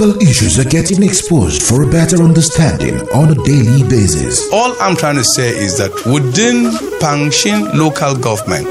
[0.00, 4.50] Political issues are getting exposed for a better understanding on a daily basis.
[4.50, 6.72] All I'm trying to say is that within
[7.04, 8.64] Pankshin local government,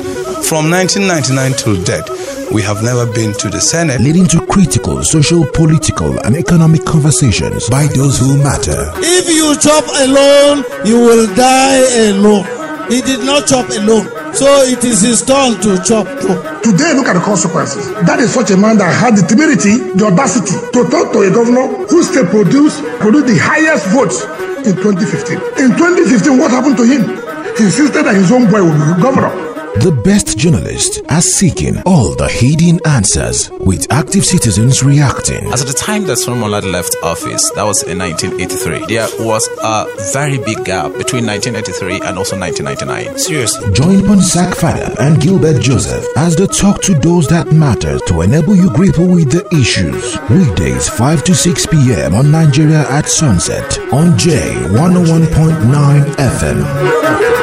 [0.49, 2.09] from 1999 till date,
[2.51, 4.01] we have never been to the Senate.
[4.01, 8.89] Leading to critical, social, political, and economic conversations by those who matter.
[8.97, 12.45] If you chop alone, you will die alone.
[12.89, 14.33] He did not chop alone.
[14.33, 16.48] So it is his turn to chop too.
[16.63, 17.87] Today, look at the consequences.
[18.03, 21.31] That is such a man that had the temerity, the audacity to talk to a
[21.31, 24.23] governor who still produced, produced the highest votes
[24.67, 25.39] in 2015.
[25.55, 27.07] In 2015, what happened to him?
[27.55, 29.31] He insisted that his own boy would be governor.
[29.79, 35.45] The best journalists are seeking all the hidden answers with active citizens reacting.
[35.53, 39.47] As at the time that Solomon Lar left office, that was in 1983, there was
[39.63, 43.17] a very big gap between 1983 and also 1999.
[43.19, 43.71] Seriously.
[43.71, 48.57] Join Bonsack Fada and Gilbert Joseph as they talk to those that matter to enable
[48.57, 50.19] you grapple with the issues.
[50.29, 52.15] Weekdays 5 to 6 p.m.
[52.15, 57.38] on Nigeria at Sunset on J101.9 FM.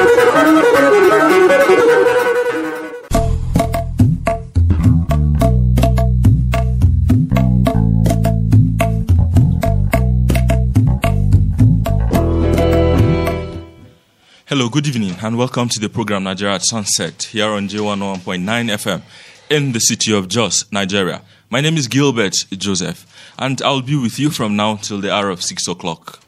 [14.57, 19.03] Hello, good evening, and welcome to the program Nigeria at Sunset here on J101.9 FM
[19.51, 21.21] in the city of Jos, Nigeria.
[21.51, 23.05] My name is Gilbert Joseph,
[23.39, 26.21] and I'll be with you from now till the hour of 6 o'clock.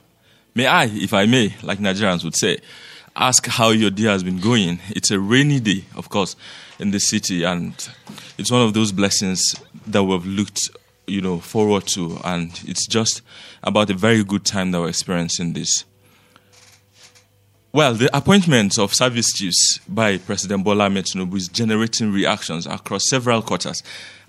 [0.54, 2.58] May I, if I may, like Nigerians would say,
[3.16, 4.80] ask how your day has been going?
[4.90, 6.36] It's a rainy day, of course,
[6.78, 7.72] in the city, and
[8.36, 9.54] it's one of those blessings
[9.86, 10.60] that we've looked
[11.06, 13.22] you know, forward to, and it's just
[13.62, 15.84] about a very good time that we're experiencing this.
[17.70, 23.42] Well, the appointment of service chiefs by President Bola Tinubu is generating reactions across several
[23.42, 23.82] quarters,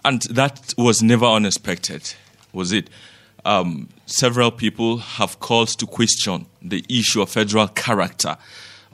[0.03, 2.15] and that was never unexpected,
[2.51, 2.89] was it?
[3.45, 8.35] Um, several people have called to question the issue of federal character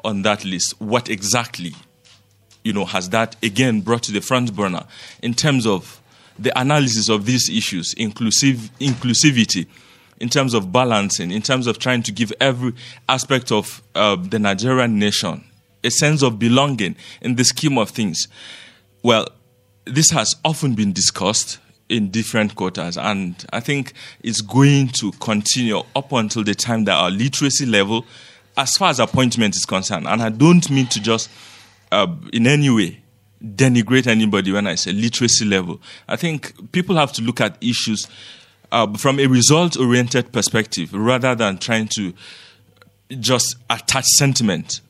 [0.04, 0.80] on that list.
[0.80, 1.74] What exactly,
[2.64, 4.86] you know, has that again brought to the front burner
[5.24, 6.00] in terms of
[6.38, 9.66] the analysis of these issues, inclusive inclusivity?
[10.20, 12.74] In terms of balancing, in terms of trying to give every
[13.10, 15.44] aspect of uh, the Nigerian nation
[15.84, 18.28] a sense of belonging in the scheme of things.
[19.04, 19.28] Well,
[19.86, 21.60] this has often been discussed
[21.90, 23.94] in different quarters, and I think
[24.24, 28.06] it's going to continue up until the time that our literacy level,
[28.58, 31.30] as far as appointment is concerned, and I don't mean to just
[31.92, 33.02] uh, in any way
[33.44, 35.80] denigrate anybody when I say literacy level.
[36.08, 38.08] I think people have to look at issues
[38.72, 42.14] uh, from a result oriented perspective rather than trying to
[43.20, 44.82] just attach sentiment,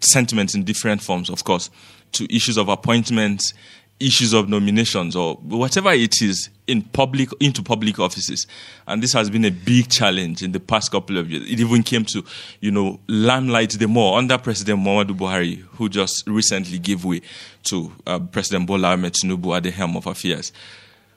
[0.00, 1.70] sentiments in different forms, of course,
[2.12, 3.52] to issues of appointments,
[3.98, 8.46] issues of nominations, or whatever it is in public into public offices.
[8.86, 11.50] And this has been a big challenge in the past couple of years.
[11.50, 12.24] It even came to,
[12.60, 17.22] you know, limelight the more under President Muhammadu Buhari, who just recently gave way
[17.64, 20.52] to uh, President Bola Ahmed Tinubu at the helm of affairs.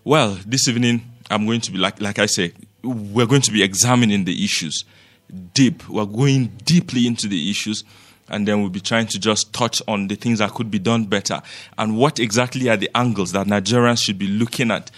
[0.05, 2.53] Well, this evening I'm going to be like like I say,
[2.83, 4.83] we're going to be examining the issues
[5.53, 5.87] deep.
[5.87, 7.83] We're going deeply into the issues
[8.29, 11.05] and then we'll be trying to just touch on the things that could be done
[11.05, 11.41] better
[11.77, 14.91] and what exactly are the angles that Nigerians should be looking at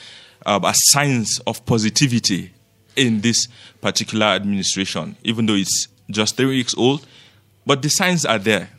[0.45, 2.51] uh, as signs of positivity
[2.95, 3.47] in this
[3.79, 7.05] particular administration, even though it's just three weeks old.
[7.65, 8.69] But the signs are there.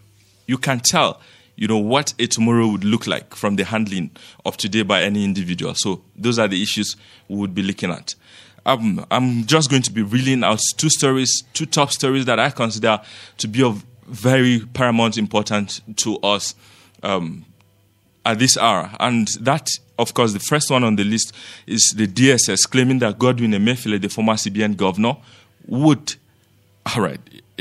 [0.47, 1.21] You can tell,
[1.57, 4.11] you know, what a tomorrow would look like from the handling
[4.45, 5.75] of today by any individual.
[5.75, 6.97] So those are the issues
[7.29, 8.15] we would be looking at.
[8.65, 12.51] Um, I'm just going to be reeling out two stories, two top stories that I
[12.51, 13.01] consider
[13.39, 16.55] to be of very paramount importance to us
[17.03, 17.45] um,
[18.25, 18.91] at this hour.
[19.01, 19.69] And that,
[19.99, 21.35] of course, the first one on the list
[21.67, 25.17] is the DSS claiming that Godwin Emefiele, the former CBN governor,
[25.67, 26.15] would,
[26.95, 27.21] all right,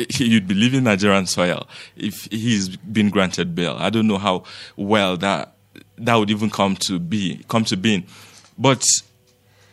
[0.20, 3.76] you'd be leaving Nigerian soil if he's been granted bail.
[3.80, 4.44] I don't know how
[4.76, 5.56] well that
[5.98, 8.06] that would even come to be come to being,
[8.58, 8.84] but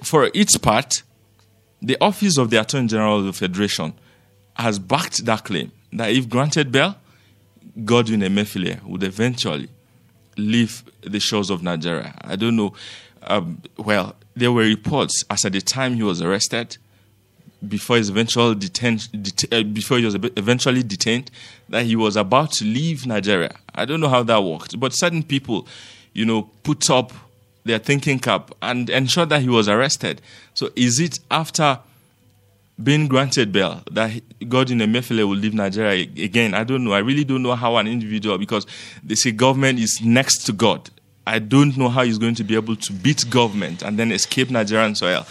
[0.03, 1.03] for its part,
[1.83, 3.95] the office of the Attorney General of the Federation
[4.55, 6.97] has backed that claim that if granted bail,
[7.85, 9.69] Godwin Emefiele would eventually
[10.37, 12.15] leave the shores of Nigeria.
[12.23, 12.75] I don't know.
[13.23, 16.79] Um, well, there were reports as at the time he was arrested,
[17.67, 21.31] before his eventual det- uh, before he was eventually detained,
[21.69, 23.55] that he was about to leave Nigeria.
[23.75, 25.67] I don't know how that worked, but certain people,
[26.13, 27.13] you know, put up
[27.65, 30.23] their thinking cap and ensured that he was arrested.
[30.55, 31.81] So is it after
[32.83, 36.55] being granted bail that Godwin Emefiele will leave Nigeria again?
[36.55, 36.93] I don't know.
[36.93, 38.67] I really don't know how an individual, because
[39.03, 40.91] they say government is next to God.
[41.27, 44.49] I don't know how he's going to be able to beat government and then escape
[44.49, 45.27] Nigerian soil.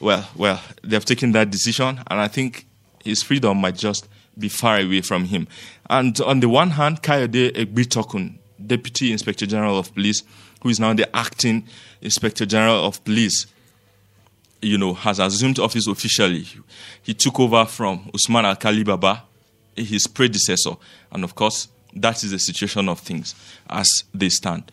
[0.00, 2.66] Well, well, they've taken that decision, and I think
[3.04, 4.08] his freedom might just
[4.38, 5.46] be far away from him.
[5.88, 10.22] And on the one hand, Kayode Egbetokun, Deputy Inspector General of Police,
[10.62, 11.66] who is now the acting
[12.00, 13.46] Inspector General of Police,
[14.62, 16.46] you know, has assumed office officially.
[17.02, 19.24] He took over from Usman Alkali Baba,
[19.76, 20.76] his predecessor,
[21.12, 23.34] and of course, that is the situation of things
[23.68, 24.70] as they stand.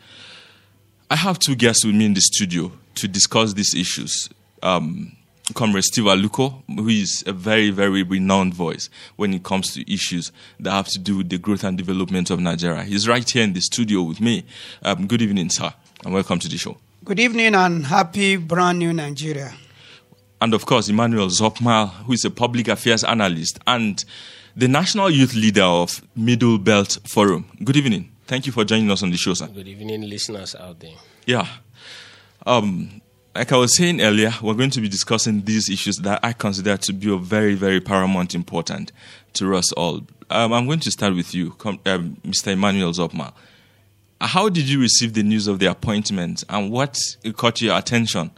[1.09, 4.29] I have two guests with me in the studio to discuss these issues.
[4.61, 5.16] Um,
[5.53, 10.31] Comrade Steve Aluko, who is a very, very renowned voice when it comes to issues
[10.59, 12.83] that have to do with the growth and development of Nigeria.
[12.83, 14.45] He's right here in the studio with me.
[14.83, 15.73] Um, good evening, sir,
[16.03, 16.77] and welcome to the show.
[17.05, 19.53] Good evening and happy brand new Nigeria.
[20.41, 24.03] And of course, Emmanuel Zopmal, who is a public affairs analyst and
[24.55, 27.45] the national youth leader of Middle Belt Forum.
[27.63, 28.11] Good evening.
[28.25, 29.47] Thank you for joining us on the show, sir.
[29.47, 30.95] Good evening, listeners out there.
[31.25, 31.47] Yeah.
[32.45, 33.01] Um,
[33.37, 36.75] like I was saying earlier, we're going to be discussing these issues that I consider
[36.75, 38.91] to be of very, very paramount importance
[39.33, 40.01] to us all.
[40.31, 42.47] Um, I'm going to start with you, um, Mr.
[42.53, 43.33] Emmanuel Zopmal.
[44.19, 46.97] How did you receive the news of the appointment, and what
[47.35, 48.31] caught your attention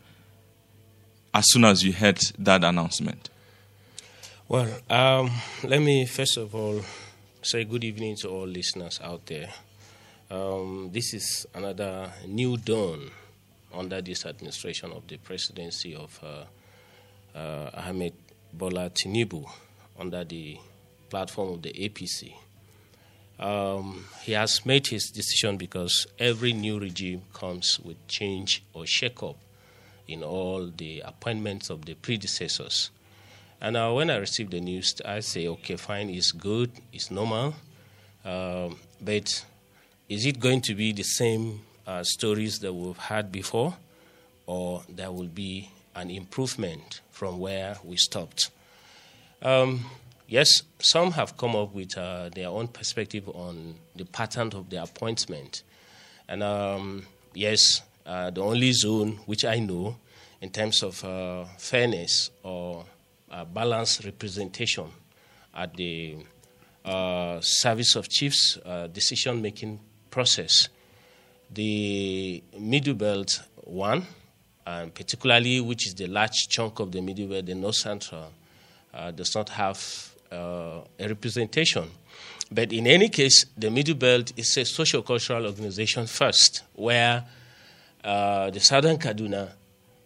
[1.33, 3.29] as soon as you heard that announcement?
[4.49, 5.31] Well, um,
[5.63, 6.81] let me first of all
[7.41, 9.49] say good evening to all listeners out there.
[10.29, 13.11] Um, this is another new dawn
[13.73, 18.13] under this administration of the presidency of uh, uh, Ahmed
[18.53, 19.47] Bola Tinubu
[19.99, 20.57] under the
[21.09, 22.33] platform of the APC.
[23.39, 29.37] Um, he has made his decision because every new regime comes with change or shake-up
[30.07, 32.89] in all the appointments of the predecessors.
[33.61, 37.55] And uh, when I received the news, I say, okay, fine, it's good, it's normal,
[38.25, 39.45] um, but
[40.07, 43.75] is it going to be the same uh, stories that we've had before,
[44.45, 48.51] or there will be an improvement from where we stopped?
[49.41, 49.85] Um,
[50.27, 54.83] yes, some have come up with uh, their own perspective on the pattern of the
[54.83, 55.63] appointment.
[56.27, 59.97] And um, yes, uh, the only zone which I know
[60.41, 62.85] in terms of uh, fairness or
[63.31, 64.85] uh, balanced representation
[65.55, 66.17] at the
[66.85, 69.79] uh, service of chiefs uh, decision making
[70.11, 70.69] process.
[71.51, 74.05] The middle belt one,
[74.65, 78.31] and particularly which is the large chunk of the middle belt, the north central,
[78.93, 81.89] uh, does not have uh, a representation.
[82.51, 87.23] But in any case, the middle belt is a social cultural organization first, where
[88.03, 89.49] uh, the southern Kaduna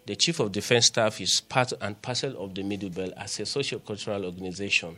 [0.06, 3.46] the Chief of Defense Staff is part and parcel of the Middle Belt as a
[3.46, 4.98] socio-cultural organization.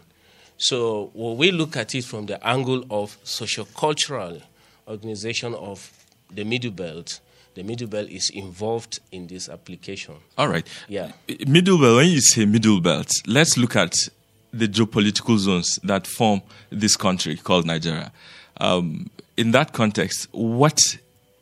[0.58, 4.42] So when we look at it from the angle of socio-cultural
[4.88, 5.92] organization of
[6.34, 7.20] the Middle Belt,
[7.56, 10.16] the Middle Belt is involved in this application.
[10.38, 10.68] All right.
[10.88, 11.12] Yeah.
[11.48, 13.94] Middle Belt, when you say Middle Belt, let's look at
[14.52, 18.12] the geopolitical zones that form this country called Nigeria.
[18.58, 20.80] Um, in that context, what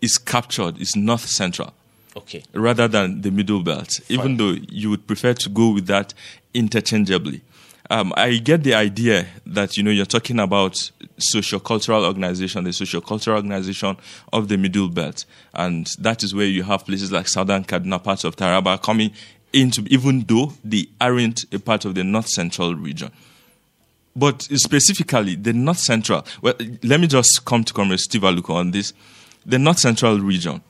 [0.01, 1.73] is captured is North Central
[2.15, 2.43] Okay.
[2.53, 6.13] rather than the middle belt, even though you would prefer to go with that
[6.53, 7.41] interchangeably.
[7.89, 13.35] Um, I get the idea that you know you're talking about socio-cultural organization, the socio-cultural
[13.35, 13.97] organization
[14.31, 18.23] of the middle belt, and that is where you have places like Southern Kaduna, parts
[18.23, 19.11] of Taraba coming
[19.51, 23.11] into, even though they aren't a part of the north central region.
[24.15, 26.25] But specifically, the north central.
[26.41, 28.93] Well, let me just come to Comrade Steve Aluko on this.
[29.45, 30.61] The north central region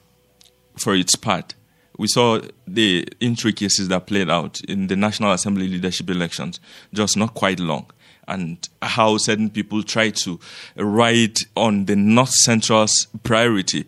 [0.77, 1.53] for its part.
[1.97, 6.59] We saw the intricacies that played out in the National Assembly leadership elections
[6.93, 7.85] just not quite long,
[8.27, 10.39] and how certain people tried to
[10.75, 13.85] ride on the North Central's priority,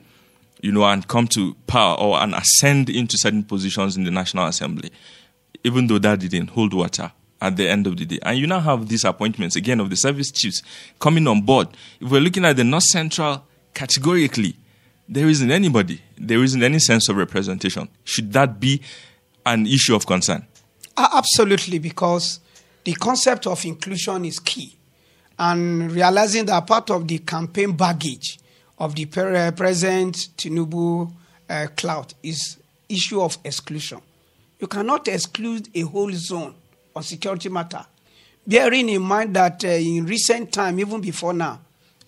[0.61, 4.47] you know, and come to power or and ascend into certain positions in the National
[4.47, 4.91] Assembly,
[5.63, 8.19] even though that didn't hold water at the end of the day.
[8.21, 10.61] And you now have these appointments again of the service chiefs
[10.99, 11.69] coming on board.
[11.99, 13.43] If we're looking at the North Central
[13.73, 14.55] categorically,
[15.07, 17.87] there isn't anybody, there isn't any sense of representation.
[18.03, 18.81] Should that be
[19.45, 20.45] an issue of concern?
[20.97, 22.39] Uh, absolutely, because
[22.83, 24.75] the concept of inclusion is key.
[25.37, 28.39] And realizing that part of the campaign baggage
[28.79, 31.11] of the per- present Tinubu
[31.49, 32.57] uh, clout is
[32.87, 33.99] issue of exclusion.
[34.59, 36.55] You cannot exclude a whole zone
[36.95, 37.85] on security matter,
[38.47, 41.59] bearing in mind that uh, in recent time, even before now,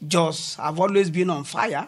[0.05, 1.87] Jos have always been on fire.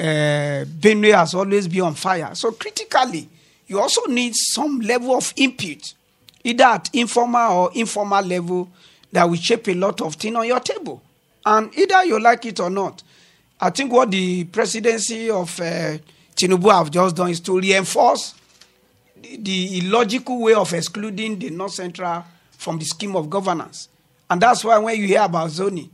[0.00, 2.34] Uh, Benue has always been on fire.
[2.34, 3.28] So critically,
[3.66, 5.92] you also need some level of input,
[6.42, 8.70] either at informal or informal level,
[9.12, 11.02] that will shape a lot of things on your table.
[11.44, 13.02] And either you like it or not,
[13.60, 15.98] I think what the presidency of uh,
[16.34, 18.34] Tinubu have just done is to reinforce
[19.20, 23.88] the, the illogical way of excluding the North Central from the scheme of governance.
[24.30, 25.90] And that's why when you hear about zoning,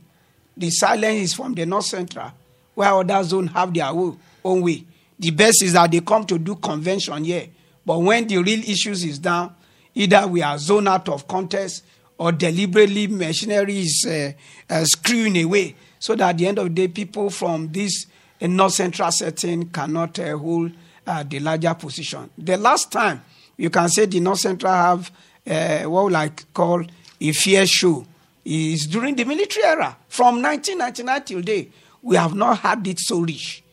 [0.55, 2.31] the silence is from the North Central,
[2.77, 4.85] where other zones have their own, way.
[5.17, 7.47] The best is that they come to do convention here.
[7.83, 9.55] But when the real issues is down,
[9.95, 11.83] either we are zoned out of contest
[12.19, 14.31] or deliberately machinery is uh,
[14.69, 18.05] uh, screwing away so that at the end of the day, people from this
[18.39, 20.71] uh, North Central setting cannot uh, hold
[21.07, 22.29] uh, the larger position.
[22.37, 23.23] The last time
[23.57, 25.11] you can say the North Central have
[25.47, 26.85] uh, what we like call
[27.19, 28.05] a fair show
[28.45, 29.97] is during the military era.
[30.07, 33.63] From 1999 till date, we have not had it so rich.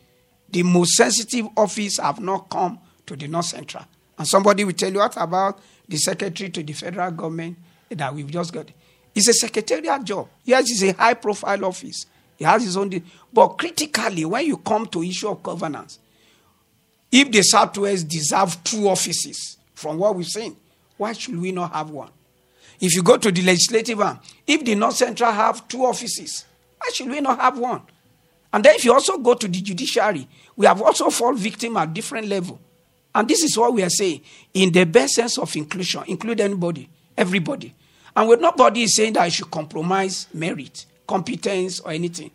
[0.49, 3.83] The most sensitive office have not come to the North Central.
[4.17, 7.57] And somebody will tell you what about the secretary to the federal government
[7.89, 8.69] that we've just got.
[9.13, 10.27] It's a secretarial job.
[10.43, 12.05] Yes, it's a high profile office.
[12.37, 13.01] He has his own.
[13.31, 15.99] But critically, when you come to issue of governance,
[17.11, 20.57] if the Southwest deserve two offices from what we've seen,
[20.97, 22.09] why should we not have one?
[22.79, 26.45] If you go to the legislative arm, if the North Central have two offices,
[26.77, 27.81] why should we not have one?
[28.55, 31.93] And then if you also go to the judiciary, we have also fallen victim at
[31.93, 32.57] different level.
[33.13, 34.21] And this is what we are saying
[34.53, 37.75] in the best sense of inclusion, include anybody, everybody.
[38.15, 42.31] And with nobody is saying that I should compromise merit, competence, or anything.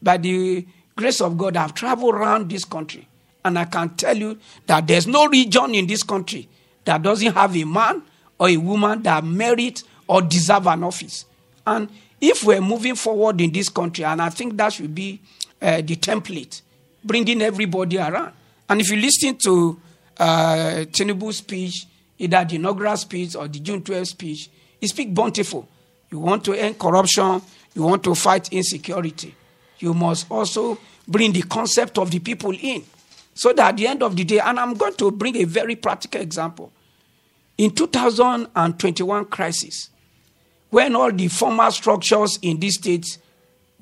[0.00, 0.66] By the
[0.96, 3.06] grace of God, I've traveled around this country,
[3.44, 6.48] and I can tell you that there's no region in this country
[6.86, 8.00] that doesn't have a man
[8.38, 11.26] or a woman that merit or deserve an office.
[11.66, 11.90] And
[12.22, 15.20] if we're moving forward in this country, and I think that should be
[15.62, 16.60] uh, the template,
[17.04, 18.32] bringing everybody around.
[18.68, 19.80] And if you listen to
[20.18, 21.86] uh, Tinubu's speech,
[22.18, 24.50] either the inaugural speech or the June 12 speech,
[24.80, 25.68] he speak bountiful.
[26.10, 27.40] You want to end corruption,
[27.74, 29.34] you want to fight insecurity.
[29.78, 32.84] You must also bring the concept of the people in.
[33.34, 35.76] So that at the end of the day, and I'm going to bring a very
[35.76, 36.70] practical example.
[37.56, 39.88] In 2021 crisis,
[40.70, 43.18] when all the former structures in these states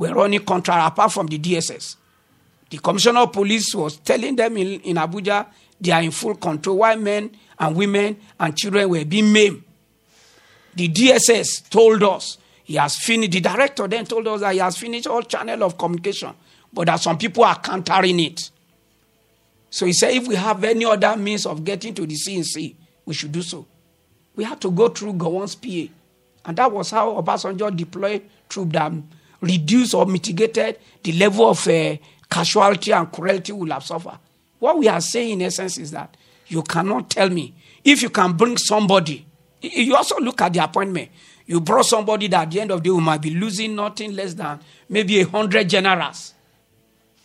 [0.00, 1.96] were running contrary, apart from the DSS,
[2.70, 5.46] the commissioner of police was telling them in, in Abuja
[5.78, 9.62] they are in full control, while men and women and children were being maimed.
[10.74, 14.78] The DSS told us he has finished, the director then told us that he has
[14.78, 16.32] finished all channel of communication,
[16.72, 18.50] but that some people are countering it.
[19.68, 23.12] So he said if we have any other means of getting to the CNC, we
[23.12, 23.66] should do so.
[24.34, 25.92] We had to go through Gowon's PA.
[26.46, 28.92] And that was how Obasanjo deployed troops that
[29.40, 31.96] reduced or mitigated the level of uh,
[32.30, 34.18] casualty and cruelty will have suffered.
[34.58, 36.16] What we are saying in essence is that
[36.48, 37.54] you cannot tell me
[37.84, 39.26] if you can bring somebody.
[39.62, 41.10] You also look at the appointment.
[41.46, 44.34] You brought somebody that at the end of the day might be losing nothing less
[44.34, 46.34] than maybe a hundred generals.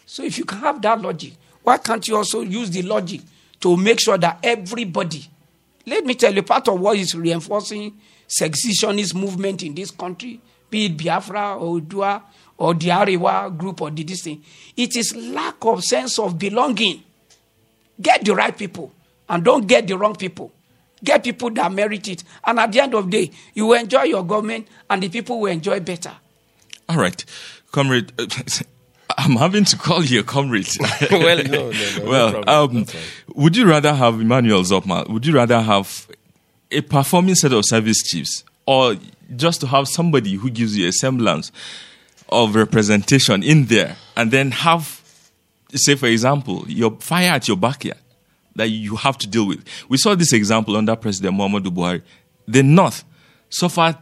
[0.05, 3.21] So if you can have that logic, why can't you also use the logic
[3.59, 5.25] to make sure that everybody,
[5.85, 10.39] let me tell you, part of what is reinforcing secessionist movement in this country,
[10.75, 12.21] be it Biafra or Oodua
[12.57, 14.43] or the Arewa group or the this thing,
[14.75, 17.01] it is lack of sense of belonging.
[18.01, 18.91] Get the right people
[19.29, 20.51] and don't get the wrong people.
[21.01, 22.25] Get people that merit it.
[22.43, 25.39] And at the end of the day, you will enjoy your government and the people
[25.39, 26.11] will enjoy better.
[26.89, 27.23] All right.
[27.71, 28.11] Comrade,
[29.17, 30.67] I'm having to call you a comrade.
[31.11, 32.09] well, no, no, no.
[32.09, 32.85] well, no um,
[33.33, 35.09] would you rather have Emmanuel Zopmal?
[35.09, 36.07] Would you rather have
[36.69, 38.95] a performing set of service chiefs or
[39.35, 41.51] just to have somebody who gives you a semblance
[42.29, 45.01] of representation in there and then have,
[45.73, 47.99] say, for example, your fire at your backyard
[48.55, 49.65] that you have to deal with?
[49.89, 52.01] We saw this example under President Muhammadu Buhari.
[52.47, 53.03] The North
[53.49, 53.97] suffered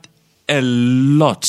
[0.49, 1.45] a lot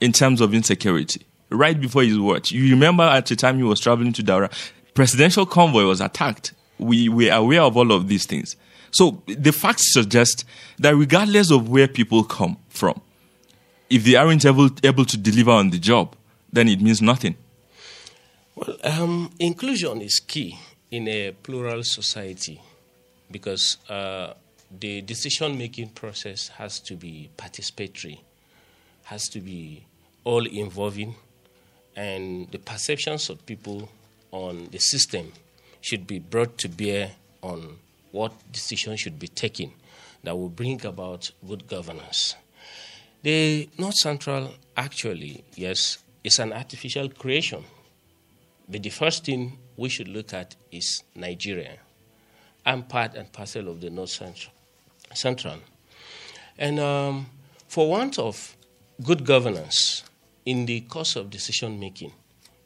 [0.00, 2.52] in terms of insecurity right before his watch.
[2.52, 4.50] You remember at the time he was traveling to Daura,
[4.94, 6.52] presidential convoy was attacked.
[6.78, 8.56] We were aware of all of these things.
[8.94, 10.44] So the facts suggest
[10.78, 13.00] that regardless of where people come from,
[13.90, 16.14] if they aren't able, able to deliver on the job,
[16.52, 17.34] then it means nothing.
[18.54, 20.56] Well, um, inclusion is key
[20.92, 22.60] in a plural society
[23.32, 24.34] because uh,
[24.70, 28.20] the decision making process has to be participatory,
[29.04, 29.86] has to be
[30.22, 31.16] all involving,
[31.96, 33.88] and the perceptions of people
[34.30, 35.32] on the system
[35.80, 37.10] should be brought to bear
[37.42, 37.78] on
[38.14, 39.72] what decisions should be taken
[40.22, 42.36] that will bring about good governance.
[43.24, 47.64] The North Central, actually, yes, is an artificial creation.
[48.68, 51.78] But the first thing we should look at is Nigeria.
[52.64, 54.54] I'm part and parcel of the North Central.
[55.12, 55.56] Central.
[56.56, 57.26] And um,
[57.66, 58.56] for want of
[59.02, 60.04] good governance
[60.46, 62.12] in the course of decision making,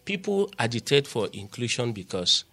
[0.05, 2.45] people agitate for inclusion because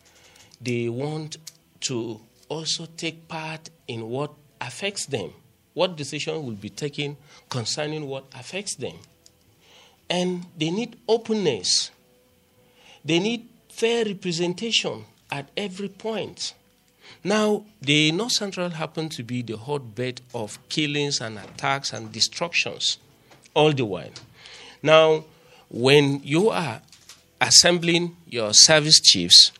[0.61, 1.37] they want
[1.81, 5.31] to also take part in what affects them.
[5.73, 7.17] What decision will be taken
[7.49, 8.95] concerning what affects them.
[10.09, 11.91] And they need openness.
[13.03, 16.53] They need fair representation at every point.
[17.23, 22.97] Now, the North Central happened to be the hotbed of killings and attacks and destructions
[23.53, 24.11] all the while.
[24.83, 25.25] Now,
[25.69, 26.81] when you are
[27.41, 29.51] assembling your service chiefs,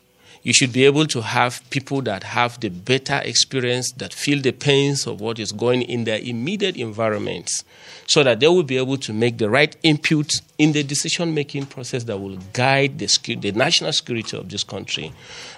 [0.46, 4.52] you should be able to have people that have the better experience, that feel the
[4.52, 7.64] pains of what is going in their immediate environments,
[8.06, 11.66] so that they will be able to make the right input in the decision making
[11.66, 15.12] process that will guide the, the national security of this country.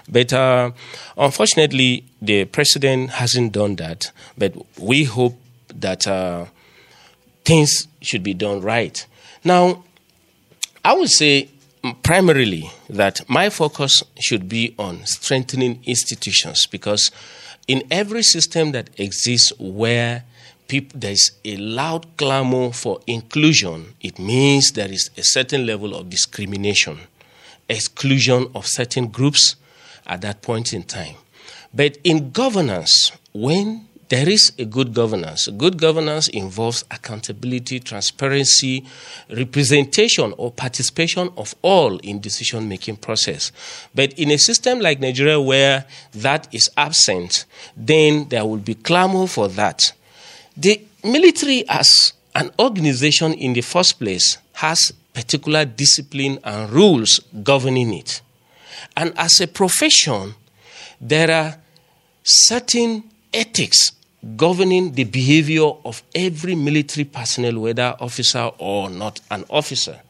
[0.09, 0.71] But uh,
[1.15, 4.11] unfortunately, the president hasn't done that.
[4.39, 6.45] But we hope that uh,
[7.45, 9.05] things should be done right.
[9.43, 9.83] Now,
[10.83, 11.49] I would say
[12.03, 17.11] primarily that my focus should be on strengthening institutions because
[17.67, 20.23] in every system that exists where
[20.67, 26.09] people, there's a loud clamor for inclusion, it means there is a certain level of
[26.09, 26.99] discrimination,
[27.67, 29.55] exclusion of certain groups
[30.07, 31.15] at that point in time.
[31.73, 35.47] But in governance, when there is a good governance.
[35.47, 38.83] Good governance involves accountability, transparency,
[39.29, 43.51] representation or participation of all in decision making process.
[43.93, 47.45] But in a system like Nigeria where that is absent,
[47.77, 49.79] then there will be clamor for that.
[50.57, 57.93] The military as an organization in the first place has particular discipline and rules governing
[57.93, 58.21] it.
[58.97, 60.33] And as a profession,
[60.99, 61.57] there are
[62.23, 63.91] certain ethics
[64.35, 70.01] governing the behavior of every military personnel, whether officer or not an officer.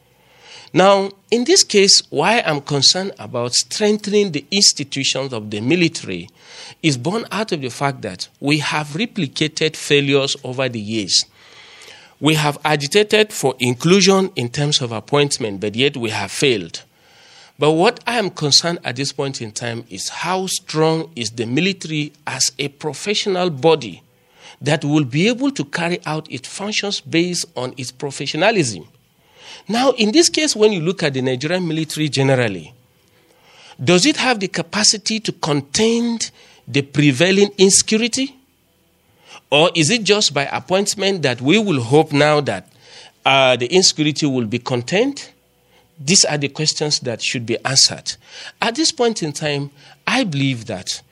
[0.72, 6.28] Now, in this case, why I'm concerned about strengthening the institutions of the military
[6.82, 11.24] is born out of the fact that we have replicated failures over the years.
[12.20, 16.82] We have agitated for inclusion in terms of appointment, but yet we have failed.
[17.60, 21.44] But what I am concerned at this point in time is how strong is the
[21.44, 24.02] military as a professional body
[24.62, 28.88] that will be able to carry out its functions based on its professionalism.
[29.68, 32.72] Now, in this case, when you look at the Nigerian military generally,
[33.82, 36.18] does it have the capacity to contain
[36.66, 38.36] the prevailing insecurity?
[39.50, 42.72] Or is it just by appointment that we will hope now that
[43.26, 45.28] uh, the insecurity will be contained?
[46.00, 48.16] These are the questions that should be answered.
[48.60, 49.70] At this point in time,
[50.06, 51.02] I believe that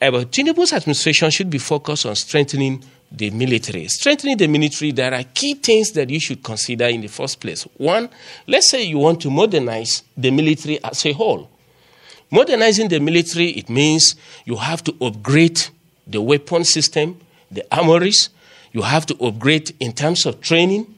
[0.00, 3.88] Tinubu's administration should be focused on strengthening the military.
[3.88, 7.64] Strengthening the military, there are key things that you should consider in the first place.
[7.76, 8.08] One,
[8.46, 11.50] let's say you want to modernize the military as a whole.
[12.30, 15.60] Modernizing the military, it means you have to upgrade
[16.06, 18.30] the weapon system, the armories,
[18.72, 20.94] you have to upgrade in terms of training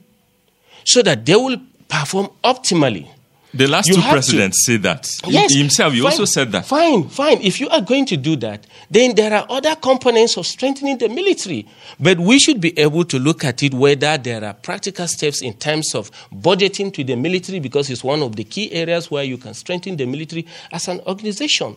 [0.84, 1.56] so that they will
[1.92, 3.06] perform optimally.
[3.54, 5.06] The last You two presidents say that.
[5.26, 6.64] Yes, himself, he fine, also said that.
[6.64, 7.38] Fine, fine.
[7.42, 11.10] If you are going to do that, then there are other components of strengthening the
[11.10, 11.66] military.
[12.00, 15.52] But we should be able to look at it whether there are practical steps in
[15.52, 19.36] terms of budgeting to the military, because it's one of the key areas where you
[19.36, 21.76] can strengthen the military as an organization.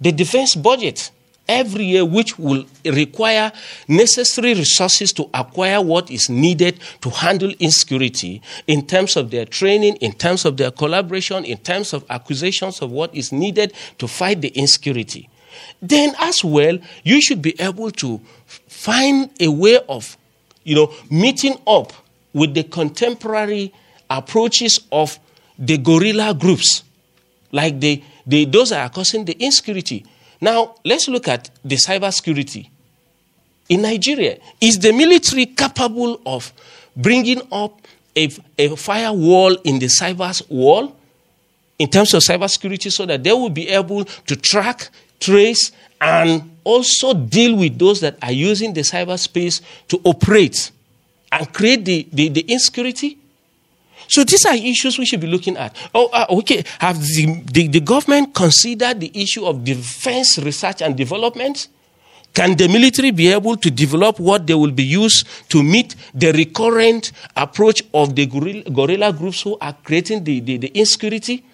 [0.00, 1.10] The defense budget
[1.50, 3.50] every year, which will require
[3.88, 9.96] necessary resources to acquire what is needed to handle insecurity in terms of their training,
[9.96, 14.40] in terms of their collaboration, in terms of acquisitions of what is needed to fight
[14.40, 15.28] the insecurity.
[15.82, 18.20] Then, as well, you should be able to
[18.68, 20.16] find a way of,
[20.62, 21.92] you know, meeting up
[22.32, 23.74] with the contemporary
[24.08, 25.18] approaches of
[25.58, 26.84] the guerrilla groups,
[27.50, 30.04] like the, the those that are causing the insecurity.
[30.40, 32.68] Now, let's look at the cybersecurity.
[33.68, 36.52] In Nigeria, is the military capable of
[36.96, 37.80] bringing up
[38.16, 40.96] a, a firewall in the cyber wall
[41.78, 47.14] in terms of cybersecurity so that they will be able to track, trace, and also
[47.14, 50.70] deal with those that are using the cyberspace to operate
[51.30, 53.18] and create the, the, the insecurity?
[54.10, 55.74] So these are issues we should be looking at.
[55.94, 56.64] Oh, uh, okay.
[56.80, 61.68] Have the, the, the government considered the issue of defense research and development?
[62.34, 66.32] Can the military be able to develop what they will be used to meet the
[66.32, 71.44] recurrent approach of the guerrilla groups who are creating the, the, the insecurity?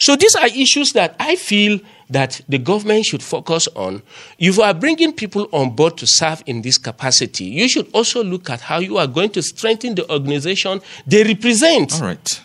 [0.00, 4.02] So these are issues that I feel that the government should focus on.
[4.38, 8.24] If you are bringing people on board to serve in this capacity, you should also
[8.24, 11.94] look at how you are going to strengthen the organization they represent.
[11.94, 12.42] All right.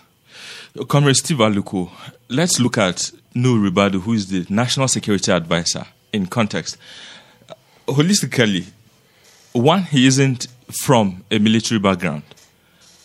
[0.88, 1.90] Comrade Steve Aluko,
[2.30, 6.78] let's look at Nuhu Ribadu, who is the National Security Advisor in context.
[7.88, 8.66] holistically,
[9.54, 10.48] one, he isn't
[10.84, 12.24] from a military background,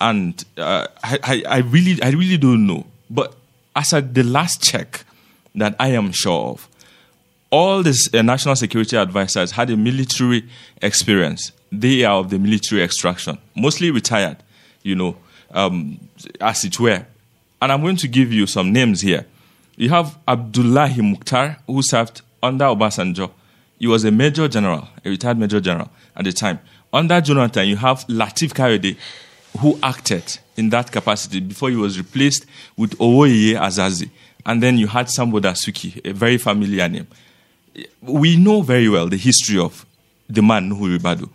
[0.01, 2.87] and uh, I, I, I really, I really don't know.
[3.09, 3.35] But
[3.75, 5.05] as at the last check
[5.55, 6.69] that I am sure of,
[7.51, 10.49] all these uh, national security advisors had a military
[10.81, 11.53] experience.
[11.73, 14.37] They are of the military extraction, mostly retired,
[14.83, 15.17] you know,
[15.51, 15.99] um,
[16.41, 17.05] as it were.
[17.61, 19.27] And I'm going to give you some names here.
[19.77, 23.31] You have Abdullahi Mukhtar, who served under Obasanjo.
[23.79, 26.61] He was a major general, a retired major general at the time.
[26.93, 28.97] Under Jonathan, you have Latif Kayode,
[29.59, 34.11] who acted in that capacity before he was replaced with Owoye Azazi.
[34.47, 37.07] And then you had Sambo Dasuki, a very familiar name.
[38.01, 39.85] We know very well the history of
[40.29, 41.29] the man Nuhu Ribadu.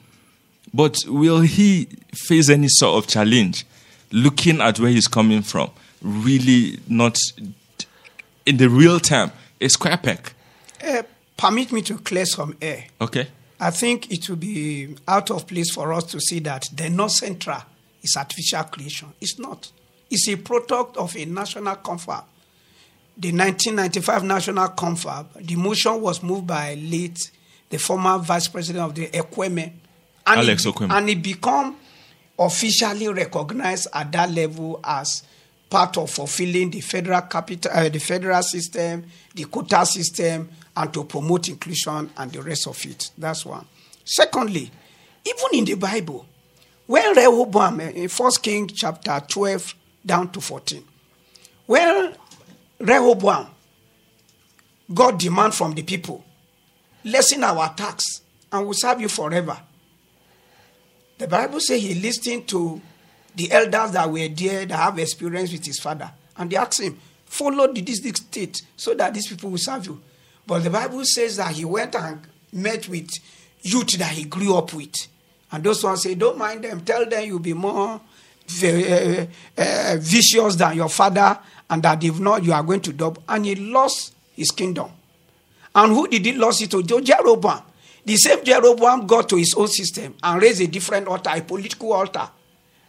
[0.73, 3.65] But will he face any sort of challenge
[4.11, 5.71] looking at where he's coming from?
[6.01, 7.17] Really not
[8.45, 10.31] in the real term, a square peg.
[10.85, 11.03] Uh,
[11.37, 12.85] permit me to clear some air.
[12.99, 13.27] Okay.
[13.59, 17.13] I think it would be out of place for us to see that the North
[17.13, 17.61] Central
[18.05, 19.09] is artificial creation.
[19.19, 19.71] It's not.
[20.09, 22.23] It's a product of a national confab.
[23.17, 27.31] The 1995 national confab, the motion was moved by late
[27.69, 29.71] the former vice president of the Ekwueme,
[30.27, 31.77] and Alex it, and it become
[32.37, 35.23] officially recognized at that level as
[35.69, 41.03] part of fulfilling the federal capital, uh, the federal system, the quota system, and to
[41.05, 43.11] promote inclusion and the rest of it.
[43.17, 43.65] That's one.
[44.03, 44.69] Secondly,
[45.25, 46.25] even in the Bible,
[46.87, 50.83] when Rehoboam in First King chapter 12 down to 14,
[51.65, 52.15] when
[52.79, 53.47] Rehoboam
[54.93, 56.23] got demand from the people,
[57.03, 58.21] lessen our tax
[58.51, 59.57] and we'll serve you forever.
[61.17, 62.81] The Bible says he listened to
[63.35, 66.11] the elders that were there that have experience with his father.
[66.37, 70.01] And they asked him, follow the district state so that these people will serve you.
[70.45, 72.21] But the Bible says that he went and
[72.51, 73.09] met with
[73.61, 74.95] youth that he grew up with.
[75.51, 76.81] And those ones say, don't mind them.
[76.81, 78.01] Tell them you'll be more
[78.63, 79.25] uh,
[79.57, 83.23] uh, vicious than your father and that if not, you are going to double.
[83.27, 84.91] And he lost his kingdom.
[85.73, 86.83] And who did he lose it to?
[86.83, 87.61] Jeroboam.
[88.05, 91.91] The same Jeroboam got to his own system and raised a different altar, a political
[91.93, 92.29] altar.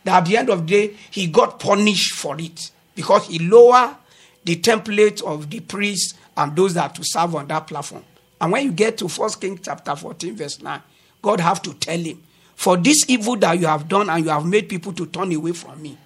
[0.05, 3.97] That at the end of the day, he got punished for it because he lowered
[4.45, 8.05] the template of the priests and those that to serve on that platform.
[8.41, 10.81] And when you get to 1 King chapter 14, verse 9,
[11.23, 12.23] God have to tell him,
[12.57, 15.53] For this evil that you have done and you have made people to turn away
[15.53, 15.97] from me,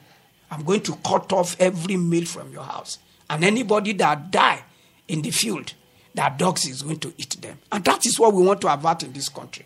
[0.50, 2.98] I'm going to cut off every male from your house.
[3.30, 4.62] And anybody that die
[5.06, 5.72] in the field,
[6.14, 7.56] that dogs is going to eat them.
[7.70, 9.64] And that is what we want to avert in this country.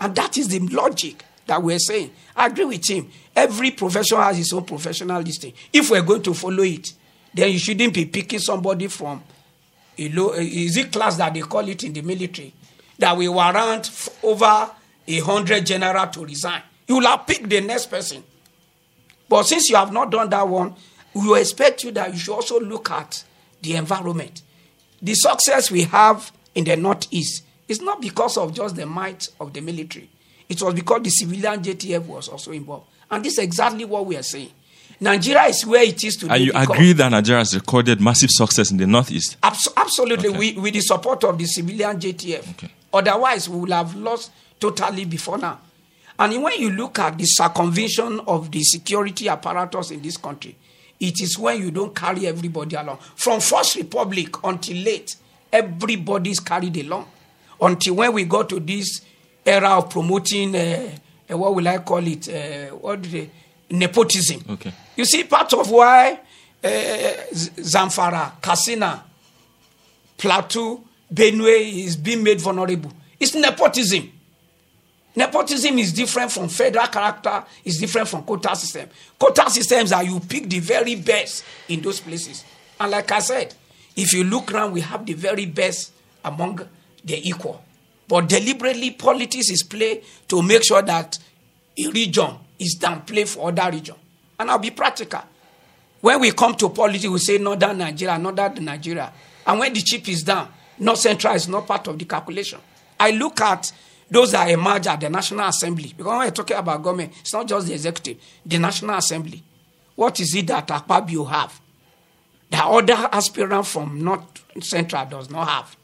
[0.00, 2.10] And that is the logic that we're saying.
[2.36, 3.10] I agree with him.
[3.34, 5.54] Every profession has its own professional listing.
[5.72, 6.92] If we're going to follow it,
[7.32, 9.22] then you shouldn't be picking somebody from
[9.96, 12.52] a low, is it class that they call it in the military,
[12.98, 14.70] that we warrant over
[15.06, 16.62] a hundred general to resign.
[16.86, 18.22] You will have picked the next person.
[19.28, 20.74] But since you have not done that one,
[21.14, 23.24] we will expect you that you should also look at
[23.62, 24.42] the environment.
[25.00, 29.52] The success we have in the Northeast is not because of just the might of
[29.52, 30.10] the military.
[30.48, 32.86] It was because the civilian JTF was also involved.
[33.10, 34.50] And this is exactly what we are saying.
[35.00, 36.34] Nigeria is where it is today.
[36.34, 39.36] And you agree that Nigeria has recorded massive success in the Northeast?
[39.42, 40.38] Abs- absolutely, Okay.
[40.38, 42.50] with, with the support of the civilian JTF.
[42.50, 42.70] Okay.
[42.92, 44.30] Otherwise, we would have lost
[44.70, 45.58] totally before now.
[46.18, 50.56] And when you look at the circumvention of the security apparatus in this country,
[51.00, 52.98] it is when you don't carry everybody along.
[53.16, 55.16] From First Republic until late,
[55.52, 57.06] everybody is carried along.
[57.60, 59.00] Until when we got to this
[59.44, 60.90] era of promoting, uh,
[61.30, 62.28] uh, what will I call it?
[62.28, 63.28] Uh, what they,
[63.70, 64.42] nepotism.
[64.48, 64.72] Okay.
[64.96, 66.12] You see, part of why
[66.62, 66.68] uh,
[67.32, 69.04] Zamfara, Katsina,
[70.16, 72.92] Plateau, Benue is being made vulnerable.
[73.18, 74.10] It's nepotism.
[75.16, 78.88] Nepotism is different from federal character, it's different from quota system.
[79.18, 82.44] Quota systems are you pick the very best in those places.
[82.80, 83.54] And like I said,
[83.96, 85.92] if you look around, we have the very best
[86.24, 86.60] among
[87.04, 87.62] the equal.
[88.08, 91.18] But deliberately, politics is played to make sure that
[91.78, 93.94] a region is downplayed for other region.
[94.38, 95.22] And I'll be practical.
[96.00, 99.12] When we come to politics, we say northern Nigeria, northern Nigeria.
[99.46, 100.48] And when the chip is down,
[100.78, 102.58] north central is not part of the calculation.
[102.98, 103.72] I look at
[104.10, 105.92] those that emerge at the National Assembly.
[105.96, 109.42] Because when we're talking about government, it's not just the executive, the National Assembly.
[109.94, 111.60] What is it that Akpabio have?
[112.50, 115.76] That other aspirant from North Central does not have.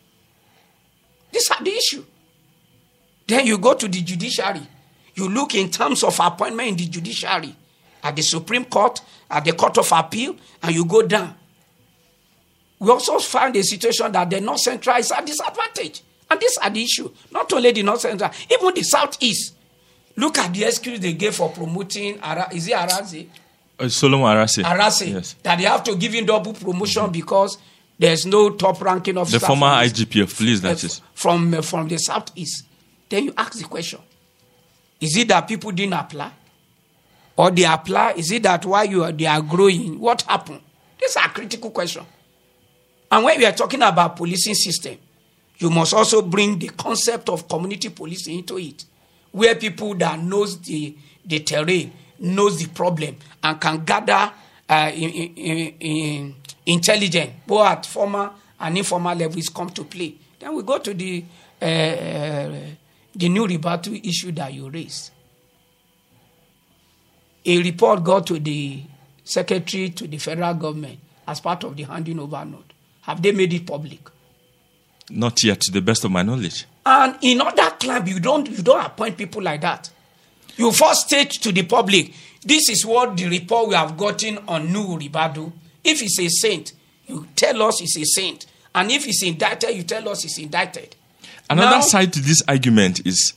[1.32, 2.04] These are the issue.
[3.26, 4.66] Then you go to the judiciary.
[5.14, 7.54] You look in terms of appointment in the judiciary,
[8.02, 11.34] at the Supreme Court, at the Court of Appeal, and you go down.
[12.78, 16.02] We also find a situation that the North Central is at disadvantage.
[16.30, 17.10] And these are the issue.
[17.32, 19.54] Not only the North Central, even the Southeast.
[20.16, 23.26] Look at the excuse they gave for promoting, Ara, is it Arazi?
[23.78, 24.62] Uh, Solomon Arase.
[24.62, 25.12] Arase.
[25.12, 25.34] Yes.
[25.42, 27.58] That they have to give him double promotion because
[27.98, 29.38] there's no top ranking officer.
[29.38, 31.00] The former from- IGP of police, that uh, is.
[31.14, 32.64] From, uh, from the Southeast.
[33.08, 34.00] Then you ask the question
[35.00, 36.30] Is it that people didn't apply?
[37.36, 38.12] Or they apply?
[38.12, 39.98] Is it that while you are, they are growing?
[39.98, 40.60] What happened?
[41.00, 42.06] These are critical questions.
[43.10, 44.98] And when we are talking about policing system,
[45.60, 48.84] you must also bring the concept of community policing into it,
[49.30, 54.32] where people that knows the, the terrain, knows the problem, and can gather
[54.68, 56.34] uh, in, in, in
[56.66, 60.14] intelligence, both at formal and informal levels, come to play.
[60.38, 61.24] Then we go to the
[61.60, 62.50] uh,
[63.14, 65.10] the new rebuttal issue that you raised.
[67.44, 68.82] A report got to the
[69.24, 72.72] secretary to the federal government as part of the handing over note.
[73.02, 74.00] Have they made it public?
[75.10, 76.66] Not yet, to the best of my knowledge.
[76.86, 79.90] And in other club, you don't you don't appoint people like that.
[80.56, 82.12] You first state to the public,
[82.44, 85.52] this is what the report we have gotten on Nuhu Ribadu.
[85.82, 86.72] If he's a saint,
[87.06, 88.46] you tell us he's a saint.
[88.74, 90.94] And if he's indicted, you tell us he's indicted.
[91.48, 93.32] Another Now- side to this argument is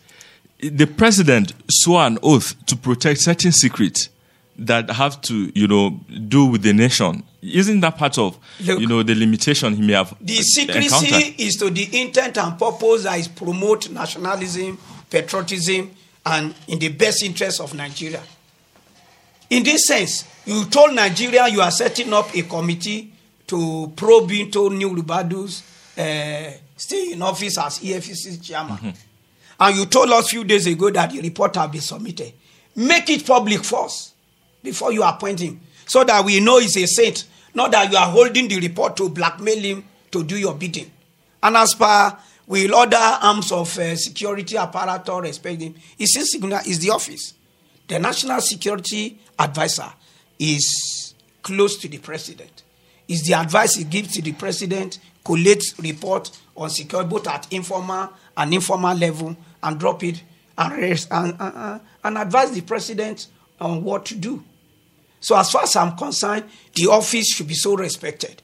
[0.60, 4.10] the president swore an oath to protect certain secrets
[4.58, 7.24] that have to, you know, do with the nation.
[7.42, 10.84] Isn't that part of, Look, you know, the limitation he may have The encountered?
[10.92, 14.78] secrecy is to the intent and purpose that is promote nationalism,
[15.10, 15.92] patriotism,
[16.26, 18.22] and in the best interest of Nigeria.
[19.50, 23.12] In this sense, you told Nigeria you are setting up a committee
[23.48, 25.64] to probe into Nuhu Ribadu's
[25.98, 28.94] uh, stay in office as EFCC chairman.
[29.60, 32.34] And you told us a few days ago that the report have been submitted.
[32.76, 34.13] Make it public first
[34.64, 38.10] before you appoint him so that we know he's a saint, not that you are
[38.10, 40.90] holding the report to blackmail him to do your bidding.
[41.42, 46.80] And as per will other arms of uh, security apparatus respect him, it's insignificant, is
[46.80, 47.34] the office.
[47.88, 49.92] The national security advisor
[50.40, 52.64] is close to the president.
[53.08, 58.10] Is the advice he gives to the president, collates report on security both at informal
[58.38, 60.24] and informal level, and drop it
[60.58, 63.28] and, and, and- and advise the president
[63.62, 64.44] on what to do.
[65.24, 66.44] So as far as I'm concerned,
[66.76, 68.42] the office should be so respected.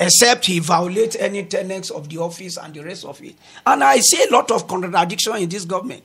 [0.00, 3.34] Except he violates any tenets of the office and the rest of it.
[3.66, 6.02] And I see a lot of contradiction in this government.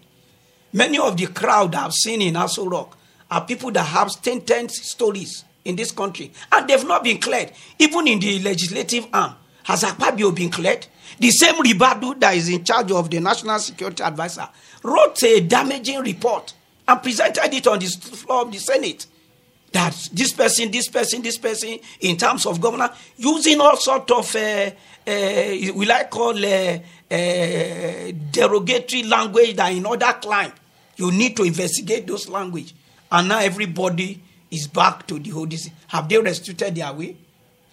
[0.73, 2.97] Many of the crowd I've seen in Aso Rock
[3.31, 7.53] are people that have 10, 10 stories in this country, and they've not been cleared.
[7.79, 10.85] Even in the legislative arm, has Akpabio been cleared?
[11.17, 14.49] The same Ribadu that is in charge of the National Security Advisor
[14.83, 16.53] wrote a damaging report
[16.85, 19.07] and presented it on the floor of the Senate
[19.75, 24.33] that this person, this person, this person, in terms of governance, using all sort of,
[24.33, 26.79] uh, uh, will I call uh,
[27.11, 30.53] uh, derogatory language that in other climb,
[30.95, 32.73] you need to investigate those language.
[33.11, 35.47] And now everybody is back to the whole.
[35.87, 37.17] Have they restricted their way?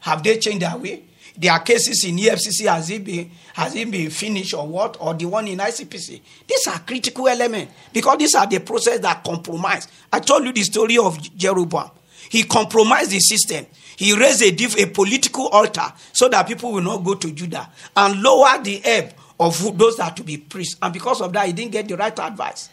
[0.01, 1.05] Have they changed their way?
[1.37, 5.15] There are cases in EFCC has it been has it been finished or what or
[5.15, 6.21] the one in ICPC.
[6.47, 9.89] These are critical elements because these are the process that compromise.
[10.13, 11.91] I told you the story of Jeroboam.
[12.29, 13.67] He compromised the system.
[13.97, 17.69] He raised a, diff, a political altar so that people will not go to Judah
[17.97, 20.77] and lower the ebb of those that to be priests.
[20.81, 22.71] And because of that, he didn't get the right advice.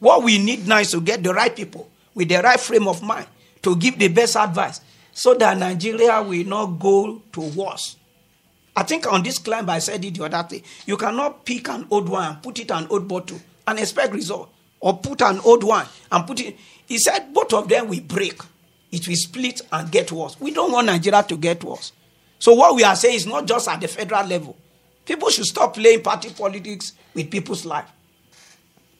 [0.00, 3.02] What we need now is to get the right people with the right frame of
[3.02, 3.26] mind
[3.62, 4.80] to give the best advice
[5.14, 7.96] so that Nigeria will not go to worse.
[8.76, 10.62] I think on this climb, I said it the other day.
[10.84, 14.50] You cannot pick an old one and put it an old bottle and expect result.
[14.80, 16.56] Or put an old one and put it.
[16.86, 18.38] He said both of them will break.
[18.90, 20.38] It will split and get worse.
[20.40, 21.92] We don't want Nigeria to get worse.
[22.38, 24.56] So what we are saying is not just at the federal level.
[25.04, 27.88] People should stop playing party politics with people's life.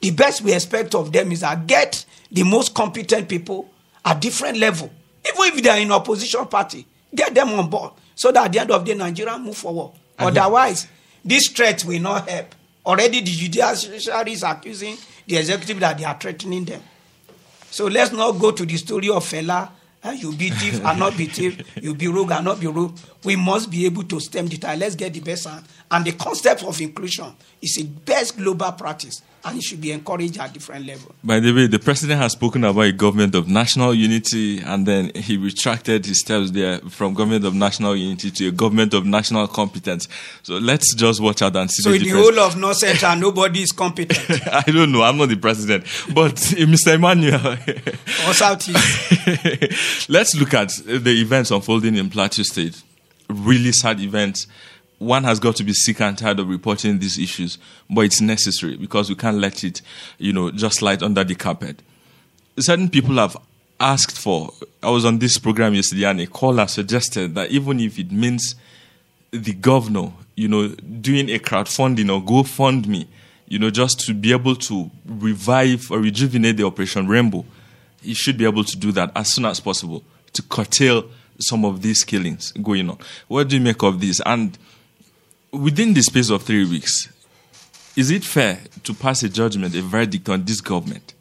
[0.00, 3.70] The best we expect of them is that get the most competent people
[4.04, 4.90] at different level.
[5.26, 8.60] Even if they are in opposition party, get them on board so that at the
[8.60, 9.92] end of the day, Nigeria move forward.
[10.18, 10.86] Otherwise,
[11.24, 12.54] this threat will not help.
[12.86, 16.82] Already the judiciary is accusing the executive that they are threatening them.
[17.70, 19.70] So let's not go to the story of Fela.
[20.04, 21.58] uh, you be thief and not be thief.
[21.82, 22.96] You be rogue and not be rogue.
[23.24, 24.78] We must be able to stem the tide.
[24.78, 25.64] Let's get the best hand.
[25.90, 27.32] And the concept of inclusion
[27.62, 31.12] is a best global practice, and it should be encouraged at different levels.
[31.22, 35.10] By the way, the president has spoken about a government of national unity, and then
[35.14, 39.46] he retracted his steps there from government of national unity to a government of national
[39.46, 40.08] competence.
[40.42, 43.16] So let's just watch out and see So the in the whole of North Central,
[43.28, 44.48] nobody is competent.
[44.52, 45.02] I don't know.
[45.02, 46.94] I'm not the president, but uh, Mr.
[46.94, 47.56] Emmanuel.
[48.28, 50.08] or Southeast.
[50.08, 52.82] Let's look at the events unfolding in Plateau State.
[53.28, 54.46] Really sad events
[54.98, 57.58] one has got to be sick and tired of reporting these issues,
[57.90, 59.82] but it's necessary because we can't let it,
[60.18, 61.82] you know, just slide under the carpet.
[62.58, 63.36] Certain people have
[63.80, 64.52] asked for.
[64.82, 68.54] I was on this program yesterday, and a caller suggested that even if it means
[69.30, 73.06] the governor, you know, doing a crowdfunding or GoFundMe,
[73.46, 77.44] you know, just to be able to revive or rejuvenate the Operation Rainbow,
[78.00, 81.04] he should be able to do that as soon as possible to curtail
[81.38, 82.98] some of these killings going on.
[83.28, 84.20] What do you make of this?
[84.24, 84.56] And
[85.52, 87.08] within the space of three weeks,
[87.96, 91.14] is it fair to pass a judgment, a verdict on this government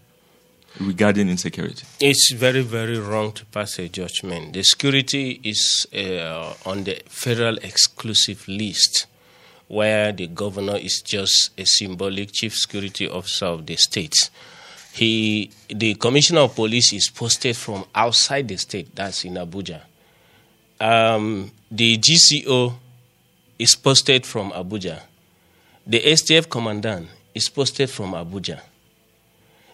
[0.79, 1.85] regarding insecurity?
[1.99, 4.53] It's very, very wrong to pass a judgment.
[4.53, 9.05] The security is uh, on the federal exclusive list,
[9.67, 14.15] where the governor is just a symbolic chief security officer of the state.
[14.93, 18.95] He, the commissioner of police, is posted from outside the state.
[18.95, 19.81] That's in Abuja.
[20.83, 22.73] Um, the GCO
[23.57, 24.99] is posted from Abuja.
[25.87, 28.59] The STF commandant is posted from Abuja.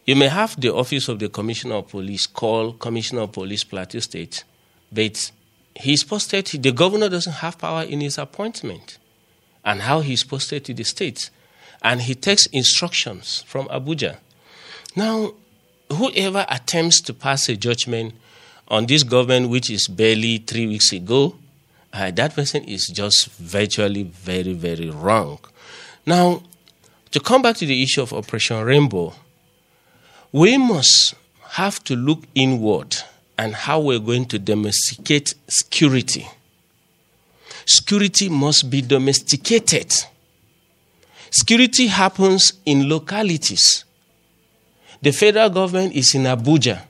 [0.05, 3.97] You may have the office of the Commissioner of Police call Commissioner of Police Plateau
[3.97, 4.43] State,
[4.91, 5.31] but
[5.73, 8.99] he's posted, the governor doesn't have power in his appointment
[9.65, 11.31] and how he's posted to the states.
[11.81, 14.17] And he takes instructions from Abuja.
[14.95, 15.33] Now,
[15.91, 18.13] whoever attempts to pass a judgment
[18.69, 21.35] on this government, which is barely three weeks ago,
[21.93, 25.39] uh, that person is just virtually very, very wrong.
[26.05, 26.43] Now,
[27.11, 29.13] to come back to the issue of Operation Rainbow,
[30.31, 31.15] we must
[31.49, 32.95] have to look inward
[33.37, 36.27] and how we're going to domesticate security.
[37.65, 39.91] Security must be domesticated.
[41.31, 43.85] Security happens in localities.
[45.01, 46.81] The federal government is in Abuja.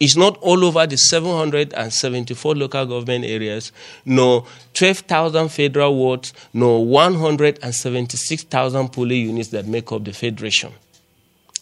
[0.00, 3.70] It's not all over the 774 local government areas,
[4.04, 10.72] nor 12,000 federal wards, nor 176,000 polling units that make up the federation.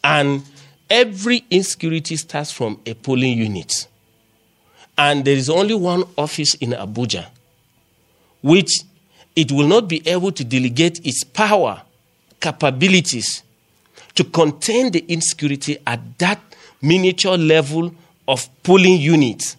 [0.03, 0.42] And
[0.88, 3.87] every insecurity starts from a polling unit.
[4.97, 7.27] And there is only one office in Abuja,
[8.42, 8.81] which
[9.37, 11.83] it will not be able to delegate its power,
[12.40, 13.42] capabilities
[14.14, 16.38] to contain the insecurity at that
[16.83, 17.95] miniature level
[18.29, 19.57] of polling units.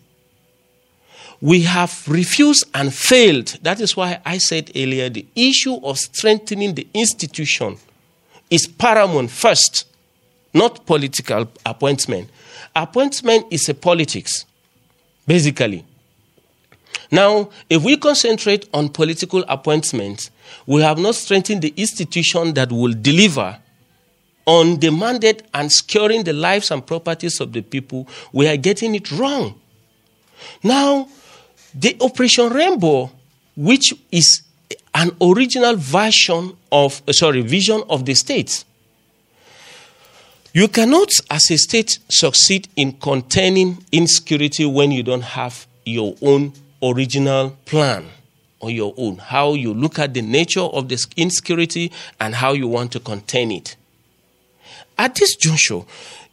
[1.41, 3.57] We have refused and failed.
[3.63, 7.77] That is why I said earlier the issue of strengthening the institution
[8.49, 9.85] is paramount first,
[10.53, 12.29] not political appointment.
[12.75, 14.45] Appointment is a politics,
[15.27, 15.83] basically.
[17.11, 20.31] Now, if we concentrate on political appointments,
[20.65, 23.57] we have not strengthened the institution that will deliver
[24.45, 29.59] mandate and securing the lives and properties of the people, we are getting it wrong.
[30.63, 31.07] Now,
[31.73, 33.11] the Operation Rainbow,
[33.55, 34.43] which is
[34.93, 38.63] an original version of, uh, sorry, vision of the state.
[40.53, 46.53] You cannot, as a state, succeed in containing insecurity when you don't have your own
[46.81, 48.05] original plan
[48.61, 49.17] on your own.
[49.17, 53.51] How you look at the nature of the insecurity and how you want to contain
[53.51, 53.75] it.
[55.03, 55.81] At this juncture,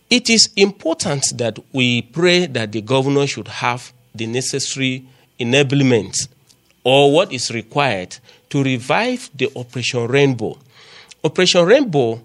[0.08, 5.04] it is important that we pray that the governor should have the necessary
[5.40, 6.28] enablement
[6.84, 8.16] or what is required
[8.48, 10.56] to revive the Operation Rainbow.
[11.24, 12.20] Operation Rainbow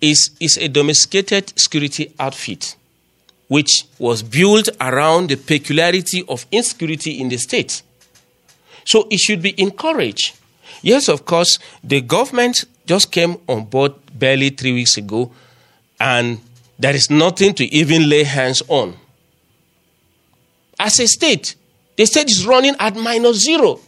[0.00, 2.76] is, is a domesticated security outfit
[3.48, 7.82] which was built around the peculiarity of insecurity in the state.
[8.84, 10.36] So it should be encouraged.
[10.82, 15.32] Yes, of course, the government just came on board barely three weeks ago
[16.00, 16.40] and
[16.78, 18.96] there is nothing to even lay hands on.
[20.78, 21.54] As a state,
[21.96, 23.80] the state is running at minus zero.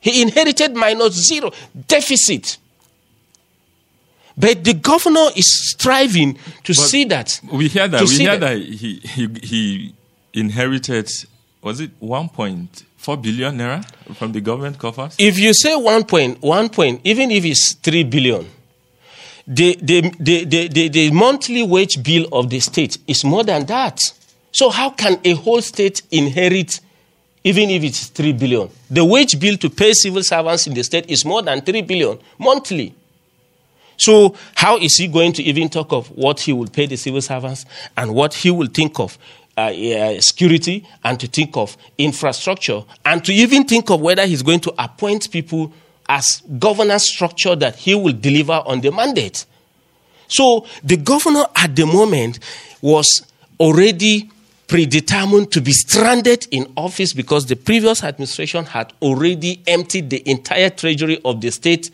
[0.00, 1.52] He inherited minus zero
[1.86, 2.58] deficit.
[4.36, 7.40] But the governor is striving to But see that.
[7.52, 8.02] We hear that.
[8.02, 9.94] We hear that he, he, he
[10.32, 11.10] inherited,
[11.62, 13.84] was it 1.4 billion naira
[14.16, 15.16] from the government coffers?
[15.18, 18.48] If you say one point, one point, even if it's three billion,
[19.48, 23.98] the, the, the, the, the, monthly wage bill of the state is more than that.
[24.52, 26.80] So how can a whole state inherit
[27.42, 28.68] even if it's 3 billion?
[28.90, 32.18] The wage bill to pay civil servants in the state is more than 3 billion
[32.38, 32.94] monthly.
[33.96, 37.22] So how is he going to even talk of what he will pay the civil
[37.22, 37.64] servants
[37.96, 39.16] and what he will think of
[39.56, 44.42] uh, uh, security and to think of infrastructure and to even think of whether he's
[44.42, 45.72] going to appoint people
[46.08, 49.44] as governance structure that he will deliver on the mandate.
[50.28, 52.38] So the governor at the moment
[52.80, 53.22] was
[53.60, 54.30] already
[54.66, 60.70] predetermined to be stranded in office because the previous administration had already emptied the entire
[60.70, 61.90] treasury of the state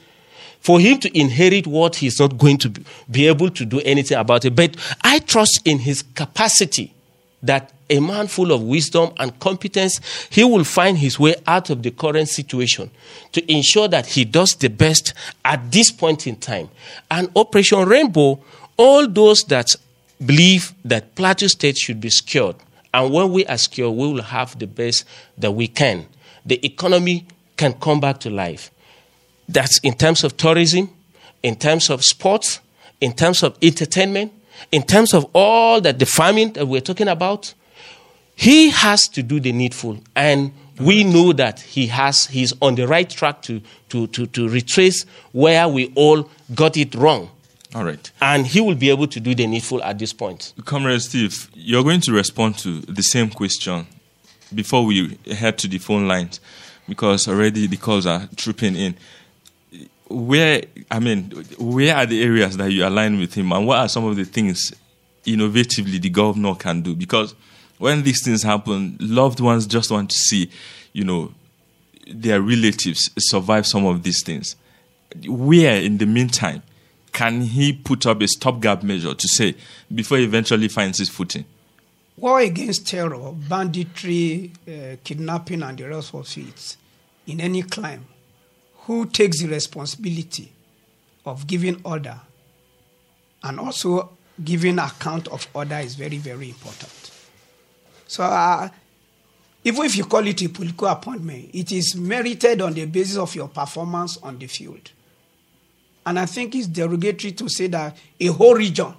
[0.60, 2.72] for him to inherit what he's not going to
[3.10, 4.56] be able to do anything about it.
[4.56, 6.93] But I trust in his capacity
[7.44, 11.82] that a man full of wisdom and competence, he will find his way out of
[11.82, 12.90] the current situation
[13.32, 15.12] to ensure that he does the best
[15.44, 16.68] at this point in time.
[17.10, 18.42] And Operation Rainbow,
[18.76, 19.68] all those that
[20.24, 22.56] believe that Plateau State should be secured,
[22.92, 25.04] and when we are secured, we will have the best
[25.36, 26.06] that we can.
[26.46, 27.26] The economy
[27.56, 28.70] can come back to life.
[29.48, 30.90] That's in terms of tourism,
[31.42, 32.60] in terms of sports,
[33.00, 34.32] in terms of entertainment,
[34.72, 37.54] in terms of all that the farming that we're talking about.
[38.36, 42.88] He has to do the needful, and we know that he has he's on the
[42.88, 47.30] right track to, to, to, to retrace where we all got it wrong.
[47.74, 48.10] All right.
[48.20, 50.52] And he will be able to do the needful at this point.
[50.64, 53.86] Comrade Steve, you're going to respond to the same question
[54.54, 56.40] before we head to the phone lines
[56.88, 58.94] because already the calls are trooping in.
[60.14, 63.88] Where, I mean, where are the areas that you align with him and what are
[63.88, 64.72] some of the things
[65.24, 66.94] innovatively the governor can do?
[66.94, 67.34] Because
[67.78, 70.50] when these things happen, loved ones just want to see,
[70.92, 71.32] you know,
[72.06, 74.56] their relatives survive some of these things.
[75.26, 76.62] Where, in the meantime,
[77.12, 79.54] can he put up a stopgap measure to say
[79.92, 81.44] before he eventually finds his footing?
[82.16, 86.76] War against terror, banditry, uh, kidnapping, and the rest of it
[87.26, 88.04] in any climb,
[88.86, 90.50] who takes the responsibility
[91.24, 92.20] of giving order
[93.42, 94.10] and also
[94.42, 97.10] giving account of order is very, very important.
[98.06, 98.68] So, uh,
[99.64, 103.34] even if you call it a political appointment, it is merited on the basis of
[103.34, 104.90] your performance on the field.
[106.04, 108.92] And I think it's derogatory to say that a whole region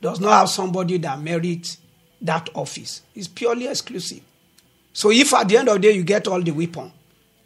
[0.00, 1.78] does not have somebody that merits
[2.22, 3.02] that office.
[3.14, 4.22] It's purely exclusive.
[4.92, 6.90] So if at the end of the day you get all the weapon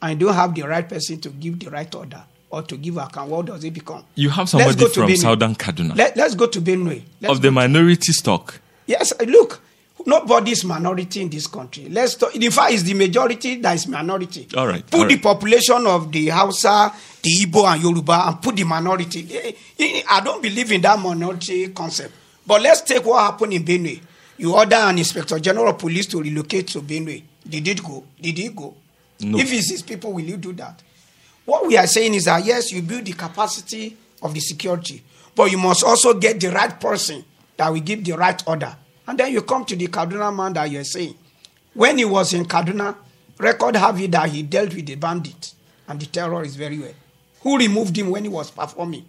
[0.04, 3.30] and don't have the right person to give the right order or to give account,
[3.30, 4.04] what does it become?
[4.14, 5.96] You have somebody from Southern Kaduna.
[5.96, 7.02] Let, us go to Benue.
[7.22, 8.60] Let's of the minority stock.
[8.86, 9.62] Yes, look,
[10.06, 11.88] nobody is minority in this country.
[11.88, 14.46] Let's talk, in fact, it's the majority that is minority.
[14.54, 14.84] All right.
[14.86, 15.22] Put all the right.
[15.22, 16.92] population of the Hausa,
[17.22, 19.26] the Igbo, and Yoruba, and put the minority.
[19.32, 22.12] Eh, eh, I don't believe in that minority concept.
[22.46, 24.00] But let's take what happened in Benue.
[24.36, 27.22] You order an inspector general of police to relocate to Benue.
[27.48, 28.04] Did it go?
[28.20, 28.74] Did he go?
[29.24, 29.38] No.
[29.38, 30.82] If it's his people, will you do that?
[31.44, 35.02] What we are saying is that yes, you build the capacity of the security,
[35.34, 37.24] but you must also get the right person
[37.56, 38.76] that will give the right order.
[39.06, 41.14] And then you come to the Kaduna man that you're saying.
[41.74, 42.96] When he was in Kaduna,
[43.38, 45.52] record have it that he dealt with the bandit
[45.88, 46.94] and the terrorists very well.
[47.42, 49.04] Who removed him when he was performing?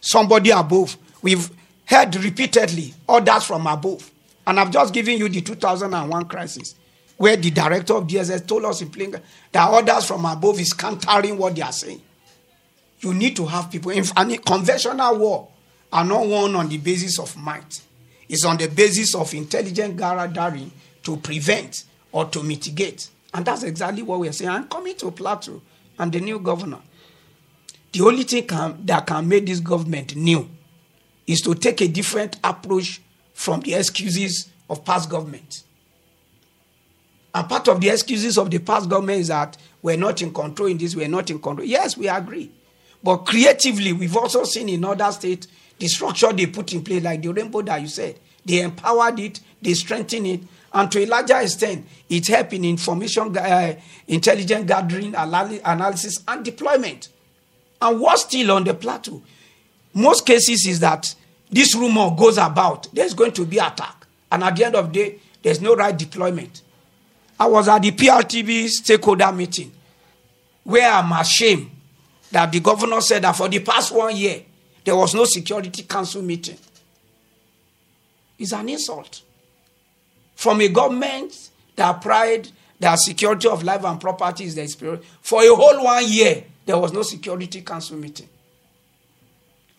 [0.00, 0.96] Somebody above.
[1.22, 1.50] We've
[1.86, 4.08] heard repeatedly orders from above.
[4.46, 6.74] And I've just given you the 2001 crisis,
[7.22, 9.14] where the director of DSS told us in plain
[9.52, 12.02] that orders from above is countering what they are saying.
[12.98, 13.92] You need to have people.
[13.92, 15.48] In and conventional war
[15.92, 17.80] are not won on the basis of might.
[18.28, 20.72] It's on the basis of intelligent gathering
[21.04, 23.08] to prevent or to mitigate.
[23.32, 24.50] And that's exactly what we're saying.
[24.50, 25.62] I'm coming to Plateau
[26.00, 26.80] and the new governor.
[27.92, 30.50] The only thing can, that can make this government new
[31.28, 33.00] is to take a different approach
[33.32, 35.62] from the excuses of past government.
[37.34, 40.68] And part of the excuses of the past government is that we're not in control
[40.68, 41.66] in this, we're not in control.
[41.66, 42.50] Yes, we agree.
[43.02, 47.22] But creatively, we've also seen in other states the structure they put in place, like
[47.22, 48.18] the rainbow that you said.
[48.44, 50.40] They empowered it, they strengthened it,
[50.74, 53.74] and to a larger extent, it helped in information, uh,
[54.08, 57.08] intelligence gathering, analysis, and deployment.
[57.80, 59.22] And what's still on the plateau?
[59.94, 61.14] Most cases is that
[61.50, 64.06] this rumor goes about, there's going to be attack.
[64.30, 66.62] And at the end of the day, there's no right deployment.
[67.42, 69.72] I was at the PRTB stakeholder meeting
[70.62, 71.72] where I'm ashamed
[72.30, 74.42] that the governor said that for the past one year,
[74.84, 76.56] there was no security council meeting.
[78.38, 79.22] It's an insult.
[80.36, 85.42] From a government that pride that security of life and property is their spirit, for
[85.42, 88.28] a whole one year, there was no security council meeting.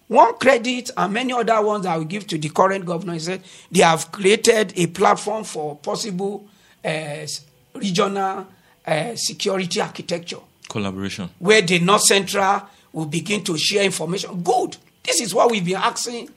[0.10, 3.40] One credit and many other ones I will give to the current governor is that
[3.72, 6.46] they have created a platform for possible
[6.84, 7.26] uh,
[7.74, 8.48] regional
[8.86, 10.40] uh, security architecture.
[10.70, 11.30] Collaboration.
[11.40, 14.42] Where the North Central will begin to share information.
[14.42, 14.78] Good.
[15.04, 16.30] This is what we've been asking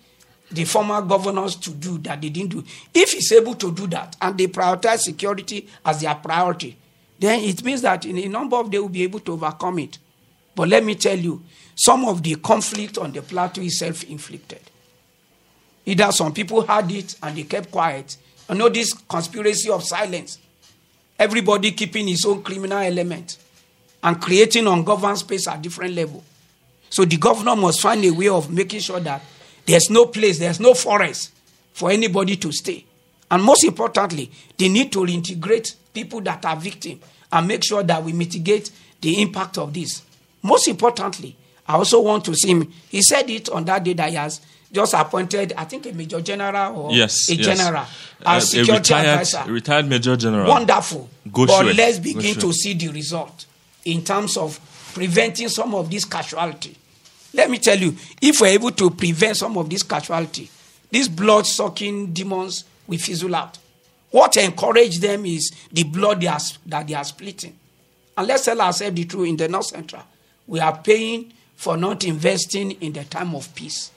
[0.50, 2.64] the former governors to do that they didn't do.
[2.94, 6.76] If he's able to do that and they prioritize security as their priority,
[7.18, 9.98] then it means that in a number of they will be able to overcome it.
[10.54, 11.42] But let me tell you,
[11.74, 14.60] some of the conflict on the plateau is self inflicted.
[15.84, 18.16] Either some people had it and they kept quiet,
[18.48, 20.38] I know this conspiracy of silence.
[21.18, 23.38] Everybody keeping his own criminal element
[24.02, 26.22] and creating ungoverned space at different level.
[26.90, 29.22] So the governor must find a way of making sure that
[29.64, 31.32] there's no place, there's no forest
[31.72, 32.84] for anybody to stay.
[33.30, 37.02] And most importantly, they need to reintegrate people that are victims
[37.32, 40.02] and make sure that we mitigate the impact of this.
[40.42, 41.34] Most importantly,
[41.66, 42.72] I also want to see him.
[42.88, 44.40] He said it on that day that he has
[44.76, 47.46] just appointed, I think, a major general or Yes, a yes.
[47.58, 47.82] general
[48.24, 49.44] Uh, a security retired, advisor.
[49.52, 50.48] retired major general.
[50.48, 51.08] Wonderful.
[51.32, 53.46] Go but let's begin to see the result
[53.84, 54.60] in terms of
[54.94, 56.76] preventing some of this casualty.
[57.34, 60.48] Let me tell you, if we're able to prevent some of this casualty,
[60.90, 63.58] these blood sucking demons will fizzle out.
[64.10, 67.54] What encourage them is the blood they are, that they are splitting.
[68.16, 70.02] And let's tell ourselves the truth in the North Central.
[70.46, 73.90] We are paying for not investing in the time of peace.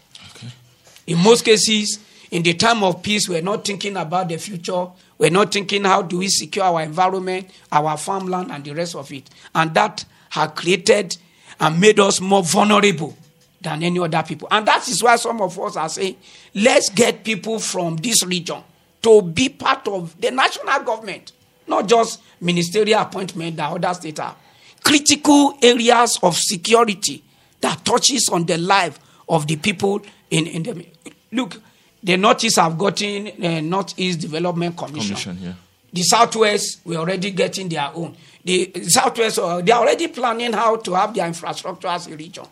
[1.10, 1.98] In most cases,
[2.30, 4.86] in the time of peace, we're not thinking about the future.
[5.18, 9.12] We're not thinking how do we secure our environment, our farmland, and the rest of
[9.12, 9.28] it.
[9.56, 11.18] And that has created
[11.60, 13.18] and made us more vulnerable
[13.60, 14.48] than any other people.
[14.52, 16.18] And that is why some of us are saying,
[16.54, 18.62] let's get people from this region
[19.02, 21.32] to be part of the national government,
[21.68, 24.36] not just ministerial appointment that other states are.
[24.84, 27.24] Critical areas of security
[27.62, 30.86] that touches on the life of the people in, in the
[31.32, 31.56] look.
[32.02, 35.16] The Northeast have gotten uh, Northeast Development Commission.
[35.16, 35.54] Commission, yeah.
[35.92, 38.16] The Southwest, we're already getting their own.
[38.44, 42.46] The Southwest, uh, they are already planning how to have their infrastructure as a region.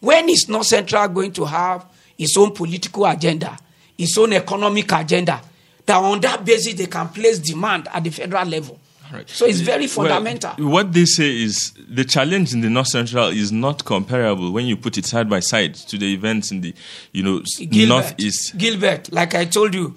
[0.00, 1.86] When is North Central going to have
[2.18, 3.56] its own political agenda,
[3.96, 5.40] its own economic agenda,
[5.86, 8.78] that on that basis they can place demand at the federal level?
[9.12, 9.28] Right.
[9.28, 10.52] So it's very Well, fundamental.
[10.68, 14.76] what they say is the challenge in the North Central is not comparable when you
[14.76, 16.74] put it side by side to the events in the,
[17.12, 18.56] you know, Gilbert, Northeast.
[18.56, 19.96] Gilbert, like I told you,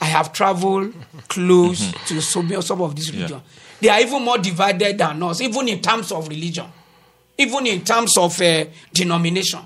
[0.00, 0.94] I have traveled
[1.28, 3.40] close to some, some of these Yeah.
[3.80, 6.66] They are even more divided than us, even in terms of religion,
[7.38, 9.60] even in terms of uh, denomination.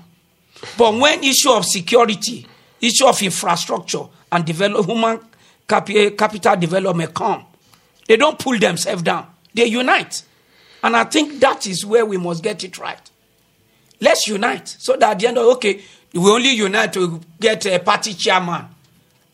[0.77, 2.47] But when issue of security,
[2.81, 5.19] issue of infrastructure and develop, human
[5.67, 7.45] capi- capital development come,
[8.07, 9.27] they don't pull themselves down.
[9.53, 10.23] They unite.
[10.83, 12.99] And I think that is where we must get it right.
[14.01, 15.81] Let's unite so that at the end of okay,
[16.13, 18.65] we only unite to get a party chairman,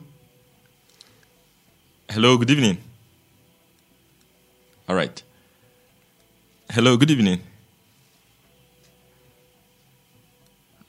[2.09, 2.79] Hello, good evening.
[4.89, 5.23] All right.
[6.71, 7.41] Hello, good evening.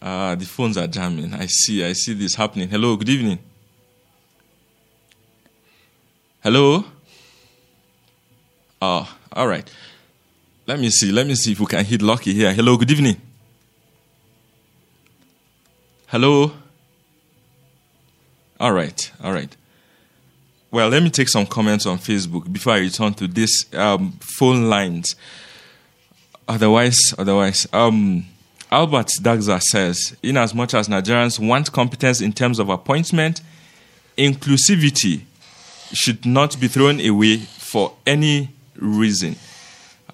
[0.02, 1.34] Ah, the phones are jamming.
[1.34, 2.68] I see, I see this happening.
[2.68, 3.38] Hello, good evening.
[6.43, 6.84] Hello?
[8.82, 9.70] Oh, all right.
[10.66, 11.12] Let me see.
[11.12, 12.52] Let me see if we can hit Lucky here.
[12.52, 13.22] Hello, good evening.
[16.08, 16.52] Hello?
[18.60, 19.56] All right, all right.
[20.72, 24.70] Well, let me take some comments on Facebook before I return to this um, phone
[24.70, 25.16] lines.
[26.47, 28.26] Otherwise, otherwise, um,
[28.72, 33.41] Albert Dagza says, in as much as Nigerians want competence in terms of appointment,
[34.17, 35.22] inclusivity
[35.91, 39.36] should not be thrown away for any reason.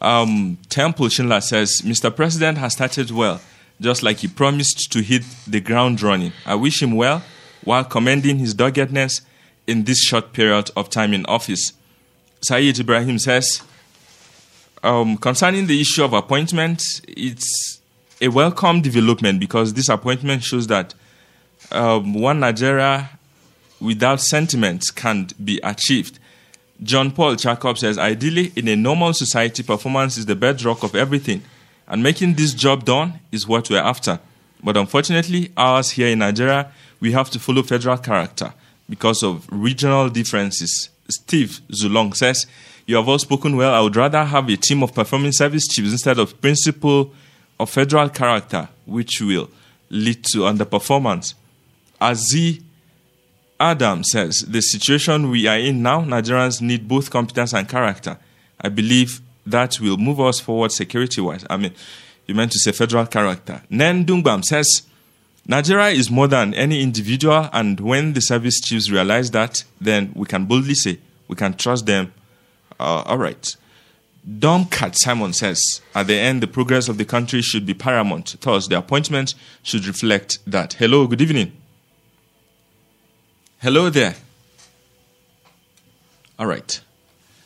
[0.02, 2.16] Um, Temple Schindler says, Mr.
[2.16, 3.42] President has started well,
[3.80, 6.34] just like he promised to hit the ground running.
[6.46, 7.24] I wish him well
[7.64, 9.22] while commending his doggedness
[9.68, 11.74] in this short period of time in office.
[12.42, 13.62] Saeed Ibrahim says,
[14.84, 17.82] um, concerning the issue of appointment, it's
[18.22, 20.94] a welcome development because this appointment shows that
[21.72, 23.10] um, one Nigeria
[23.80, 26.20] without sentiments can be achieved.
[26.82, 31.44] John Paul Jacob says, ideally, in a normal society, performance is the bedrock of everything,
[31.88, 34.20] and making this job done is what we're after.
[34.64, 38.54] But unfortunately, ours here in Nigeria, we have to follow federal character
[38.90, 40.90] because of regional differences.
[41.10, 42.46] Steve Zulong says,
[42.86, 43.74] You have all spoken well.
[43.74, 47.14] I would rather have a team of performing service chiefs instead of principle
[47.60, 49.50] of federal character, which will
[49.90, 51.34] lead to underperformance.
[52.02, 52.62] Azi
[53.60, 58.18] Adam says, The situation we are in now, Nigerians need both competence and character.
[58.62, 61.46] I believe that will move us forward security wise.
[61.50, 61.74] I mean,
[62.28, 63.64] you meant to say federal character.
[63.70, 64.84] Nen Dungbam says,
[65.48, 70.26] Nigeria is more than any individual, and when the service chiefs realize that, then we
[70.26, 72.12] can boldly say we can trust them.
[72.80, 73.56] Uh, all right.
[74.28, 78.36] Dom Cat Simon says, at the end, the progress of the country should be paramount.
[78.42, 80.74] Thus, the appointment should reflect that.
[80.74, 81.54] Hello, good evening.
[83.60, 84.16] Hello there.
[86.38, 86.80] All right.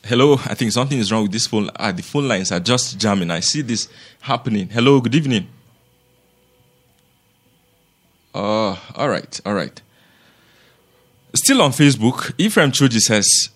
[0.03, 1.69] Hello, I think something is wrong with this phone.
[1.75, 3.29] Ah, the phone lines are just jamming.
[3.29, 3.87] I see this
[4.21, 4.67] happening.
[4.67, 5.47] Hello, good evening.
[8.33, 9.79] Oh, all right, all right.
[11.35, 13.49] Still on Facebook, Ephraim Choji says,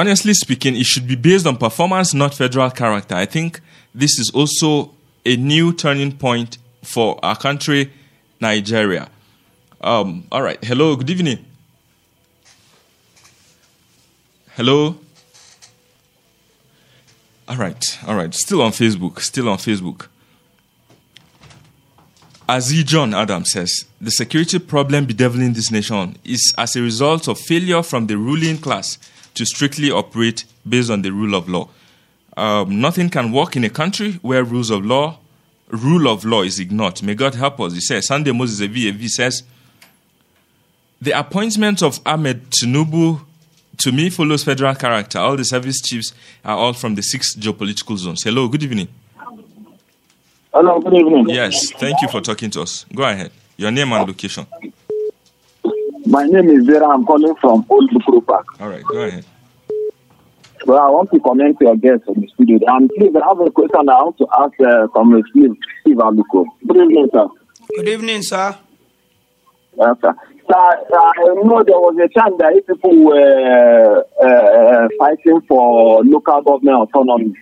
[0.00, 3.14] honestly speaking, it should be based on performance, not federal character.
[3.14, 3.60] I think
[3.94, 4.92] this is also
[5.26, 7.92] a new turning point for our country,
[8.40, 9.10] Nigeria.
[9.82, 10.62] Um, all right.
[10.64, 11.44] Hello, good evening.
[14.56, 14.96] Hello.
[17.46, 18.32] All right, all right.
[18.32, 19.20] Still on Facebook.
[19.20, 20.06] Still on Facebook.
[22.48, 22.82] As E.
[22.84, 27.82] John Adams says the security problem bedeviling this nation is as a result of failure
[27.82, 28.98] from the ruling class
[29.40, 31.66] to strictly operate based on the rule of law.
[32.36, 35.18] Um, nothing can work in a country where rules of law,
[35.70, 37.02] rule of law is ignored.
[37.02, 37.72] May God help us.
[37.72, 39.42] He says Sunday Moses Evi says
[41.00, 43.22] the appointment of Ahmed Tinubu
[43.78, 45.18] to me follows federal character.
[45.18, 46.12] All the service chiefs
[46.44, 48.22] are all from the six geopolitical zones.
[48.22, 48.88] Hello, good evening.
[50.52, 51.30] Hello, good evening.
[51.30, 52.84] Yes, thank you for talking to us.
[52.94, 53.30] Go ahead.
[53.56, 54.46] Your name and location.
[56.06, 56.88] My name is Vera.
[56.88, 58.60] I'm calling from Old Bukuru Park.
[58.60, 59.24] All right, go ahead.
[60.66, 62.58] Well, I want to comment to your guest in the studio.
[62.66, 66.44] And please, I have a question I want to ask uh, from Steve, Steve Aluko.
[66.66, 67.26] Good evening, sir.
[67.76, 68.58] Good evening, sir.
[69.78, 70.14] Yes, sir.
[70.50, 76.90] Sir, I know there was a time that people were uh, fighting for local government
[76.94, 77.34] autonomy,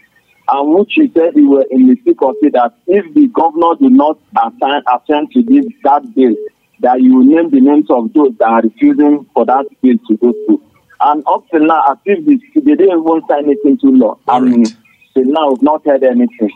[0.49, 4.19] and which he said he were in the difficulty that if the governor did not
[4.37, 6.37] assign assent to this that bill,
[6.81, 10.33] that you name the names of those that are refusing for that bill to go
[10.47, 10.63] through.
[11.01, 14.19] And up till now, as if they, they didn't even sign anything to law.
[14.27, 14.77] All and right.
[15.15, 16.51] till now, we've not heard anything.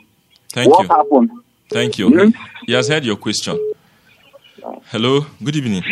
[0.52, 0.88] Thank what you.
[0.88, 1.30] What happened?
[1.70, 2.32] Thank you.
[2.66, 3.58] He has heard your question.
[4.90, 5.82] Hello, good evening.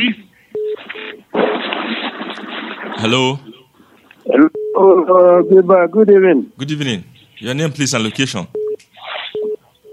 [3.03, 3.39] Hello,
[4.77, 6.53] Oh, uh, good, good evening.
[6.57, 7.05] good evening.
[7.39, 8.47] Your name, please, and location.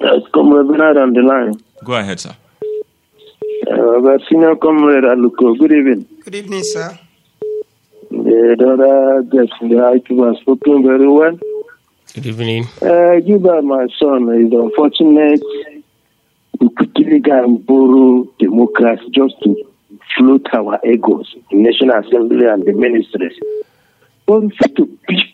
[0.02, 1.54] Yes, Comrade Bernard on the line.
[1.84, 2.36] Go ahead, sir.
[3.70, 6.06] Uh, the senior comrade Aluko, good evening.
[6.24, 6.98] Good evening, sir.
[8.28, 11.40] The the IQ has spoken very well.
[12.14, 12.68] Good evening.
[12.82, 15.42] Uh, Juba, my son, is unfortunate.
[16.60, 19.56] We quickly and borrow democracy just to
[20.18, 23.40] float our egos in National Assembly and the ministries.
[24.26, 25.34] But we to pick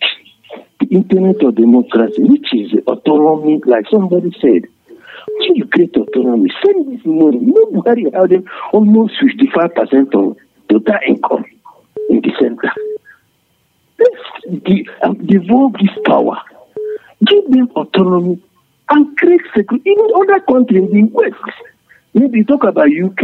[0.79, 4.67] the internet of democracy, which is autonomy, like somebody said.
[5.39, 7.39] When you create autonomy, send this money.
[7.73, 10.37] Buhari having almost 55% of
[10.69, 11.45] total income
[12.13, 12.71] in the center.
[13.99, 16.37] Let's de- um, devolve this power,
[17.25, 18.41] give them autonomy,
[18.89, 19.89] and create security.
[19.89, 21.57] Even other countries in the West,
[22.13, 23.21] maybe talk about UK,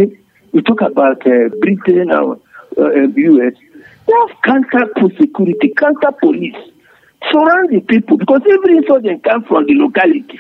[0.53, 2.39] you talk about uh, Britain or
[2.77, 3.53] uh, US,
[4.07, 4.87] they have counter
[5.19, 6.55] security, counter police,
[7.31, 10.39] surround the people because every insurgent comes from the locality.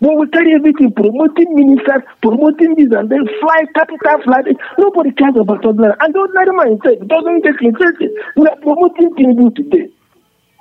[0.00, 4.40] But we carry everything, promoting ministers, promoting this and then fly, capital fly.
[4.78, 5.94] Nobody cares about ordinary.
[6.00, 8.10] And the ordinary man himself doesn't get interested.
[8.36, 9.88] We are promoting Tinubu today.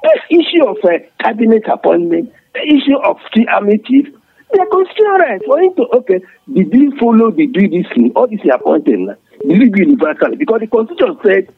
[0.04, 4.08] This issue of uh, cabinet appointment, the issue of the army chief,
[4.54, 6.22] they are rights for him to, okay,
[6.54, 8.12] did he follow the do this thing?
[8.16, 9.16] All this is appointed now.
[9.44, 10.36] Will it be universal?
[10.38, 11.54] Because the constitution said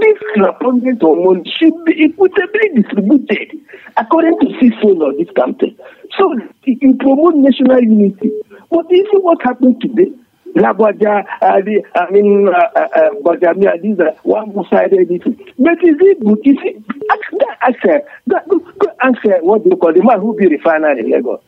[0.00, 3.58] this appointment hormone should be equitably distributed
[3.96, 5.76] according to CISO of this country.
[6.18, 8.30] So it will promote national unity.
[8.70, 10.12] But you see what happened today?
[10.54, 15.36] Lagwaja, uh, the, I mean, uh, uh, uh, Bajamia, these are one-sided issues.
[15.58, 16.38] But is it good?
[16.44, 20.34] You see, ask, that, uh, that, ask uh, what do you call the man who
[20.34, 21.40] be refinery in Lagos.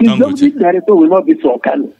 [0.00, 1.94] His deputy director will not be so kind.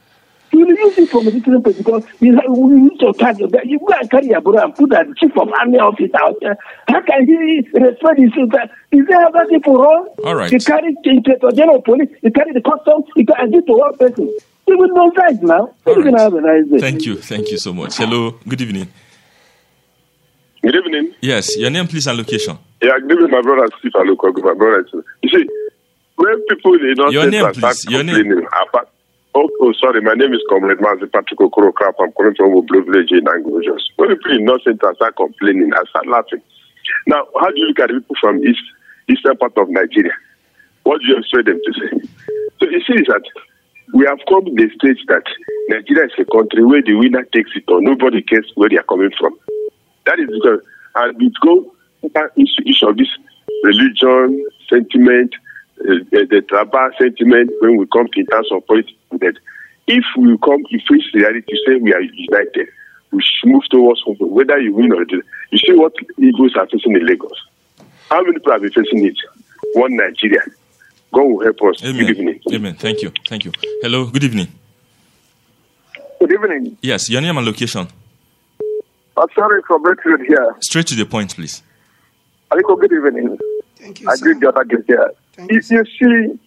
[0.51, 3.37] You will use it from a different place because you have, we need to catch
[3.39, 3.49] you.
[3.65, 6.57] You go and carry your brother and put that chief of army office out there.
[6.87, 8.63] How can he respect his sister?
[8.91, 10.07] Is there other people wrong?
[10.23, 10.49] All right.
[10.51, 13.73] He carry the inspector general police, he carry the customs, he can and give to
[13.73, 14.37] one person.
[14.65, 15.73] He will know size now.
[15.85, 16.79] He's going to have a nice day.
[16.79, 17.17] Thank you.
[17.17, 17.97] Thank you so much.
[17.97, 18.87] Hello, good evening.
[20.61, 21.13] Good evening.
[21.21, 22.57] Yes, your name, please, and location.
[22.81, 24.83] Yeah, good evening, my brother Steve Aluko, my brother.
[24.83, 25.03] too.
[25.23, 25.47] You see,
[26.15, 27.85] when people in North Your name, please.
[27.85, 28.15] Your name.
[28.15, 28.89] complaining about,
[29.37, 31.95] oh, oh, sorry, my name is Comrade Mazi Patrick Okoro Crap.
[31.99, 33.81] I'm from Blue Village in Angojos.
[33.95, 36.41] When people in North Central start complaining, I start laughing.
[37.05, 38.63] Now, how do you look at people from East,
[39.07, 40.13] eastern part of Nigeria?
[40.83, 42.09] What do you expect them to say?
[42.59, 43.21] So you see that
[43.93, 45.23] we have come to the stage that
[45.69, 48.89] Nigeria is a country where the winner takes it or nobody cares where they are
[48.89, 49.37] coming from.
[50.05, 50.61] That is because,
[50.95, 51.71] and it go
[52.37, 53.09] each, each of this
[53.63, 55.35] religion, sentiment,
[55.81, 58.96] uh, the, the tribal sentiment when we come in terms of politics.
[59.11, 59.35] That
[59.87, 62.67] if we come, if we reality to say we are united,
[63.11, 65.23] we should move towards something, whether you win or lose.
[65.51, 67.45] You see what Igbos are facing in Lagos.
[68.09, 69.17] How many people have been facing it?
[69.73, 70.41] One Nigeria.
[71.13, 71.83] God will help us.
[71.83, 72.05] Amen.
[72.05, 72.39] Good evening.
[72.53, 72.75] Amen.
[72.75, 73.11] Thank you.
[73.27, 73.51] Thank you.
[73.81, 74.05] Hello.
[74.07, 74.47] Good evening.
[76.19, 76.77] Good evening.
[76.81, 77.87] Yes, your name and location.
[79.15, 80.55] I'm sorry from Redfield here.
[80.61, 81.63] Straight to the point, please.
[82.51, 83.37] Aluko, good evening.
[83.75, 84.25] Thank you, I sir.
[84.25, 85.11] greet the other guest here.
[85.33, 86.39] Thank You, you see,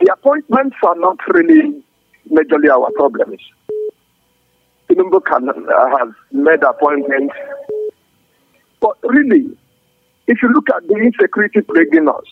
[0.00, 1.82] the appointments are not really
[2.30, 3.40] majorly our problems.
[4.88, 7.34] Tinubu can uh, has made appointments,
[8.80, 9.56] but really,
[10.26, 12.24] if you look at the insecurity plaguing us,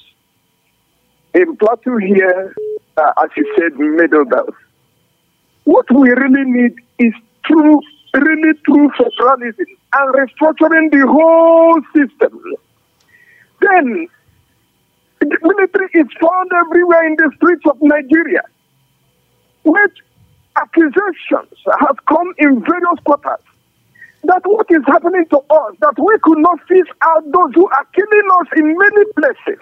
[1.34, 2.54] in Plateau here,
[2.96, 4.54] uh, as you said, Middle Belt,
[5.64, 7.12] what we really need is
[7.44, 7.80] true,
[8.14, 12.40] really true federalism and restructuring the whole system.
[13.60, 14.08] Then
[15.30, 18.42] the military is found everywhere in the streets of Nigeria.
[19.64, 19.98] Which
[20.56, 23.44] accusations have come in various quarters
[24.24, 27.86] that what is happening to us, that we could not fish out those who are
[27.94, 29.60] killing us in many places.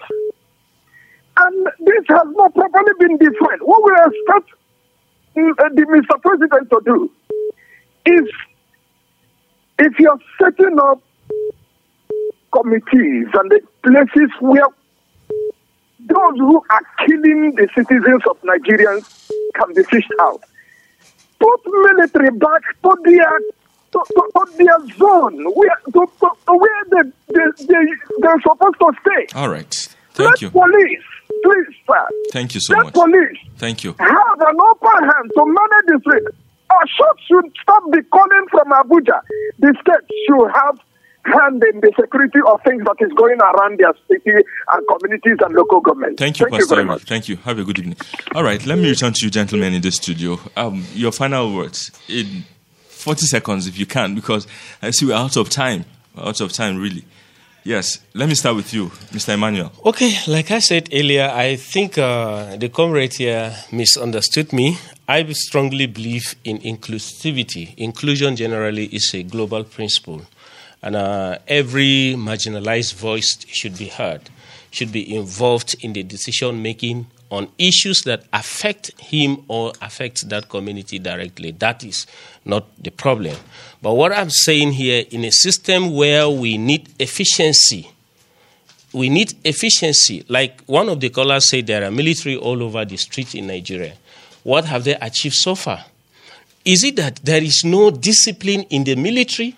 [1.37, 3.61] And this has not properly been defined.
[3.61, 4.49] What we expect
[5.37, 6.21] mm, uh, the Mr.
[6.21, 7.11] President to do
[8.05, 8.29] is
[9.79, 11.01] if you're setting up
[12.53, 14.67] committees and the places where
[16.07, 20.41] those who are killing the citizens of Nigerians can be fished out.
[21.39, 23.39] Put military back to their
[23.91, 27.85] to, to, to their zone where to, to, where they, they, they,
[28.19, 29.27] they're supposed to stay.
[29.37, 29.71] All right.
[30.13, 30.49] Thank Let you.
[30.51, 31.03] police,
[31.43, 32.07] please, sir.
[32.31, 32.93] Thank you so Let much.
[32.93, 33.95] police Thank you.
[33.99, 36.23] have an open hand to manage the street.
[36.71, 39.19] Or should, should stop the calling from Abuja.
[39.59, 40.79] The state should have
[41.25, 44.31] hand in the security of things that is going around their city
[44.71, 46.17] and communities and local government.
[46.19, 46.75] Thank you, Thank you Pastor.
[46.75, 47.03] very much.
[47.03, 47.37] Thank you.
[47.37, 47.97] Have a good evening.
[48.35, 50.39] All right, let me return to you, gentlemen, in the studio.
[50.57, 52.43] Um, your final words in
[52.89, 54.47] 40 seconds, if you can, because
[54.81, 55.85] I see we're out of time.
[56.15, 57.05] We're out of time, really.
[57.65, 59.35] Yes, let me start with you, Mr.
[59.35, 59.71] Emmanuel.
[59.85, 64.77] Okay, like I said earlier, I think uh, the comrade here misunderstood me.
[65.07, 67.73] I strongly believe in inclusivity.
[67.77, 70.23] Inclusion generally is a global principle,
[70.83, 74.29] and uh, every marginalized voice should be heard,
[74.69, 80.49] should be involved in the decision making on issues that affect him or affect that
[80.49, 81.51] community directly.
[81.51, 82.05] That is
[82.45, 83.35] not the problem.
[83.81, 87.89] But what I'm saying here, in a system where we need efficiency,
[88.91, 90.25] we need efficiency.
[90.27, 93.93] Like one of the callers said, there are military all over the street in Nigeria.
[94.43, 95.85] What have they achieved so far?
[96.65, 99.55] Is it that there is no discipline in the military?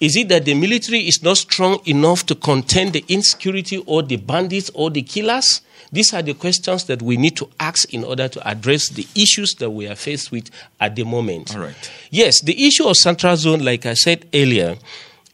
[0.00, 4.16] Is it that the military is not strong enough to contain the insecurity or the
[4.16, 5.60] bandits or the killers?
[5.92, 9.54] These are the questions that we need to ask in order to address the issues
[9.58, 10.48] that we are faced with
[10.80, 11.54] at the moment.
[11.54, 11.90] All right.
[12.10, 14.76] Yes, the issue of Central Zone, like I said earlier,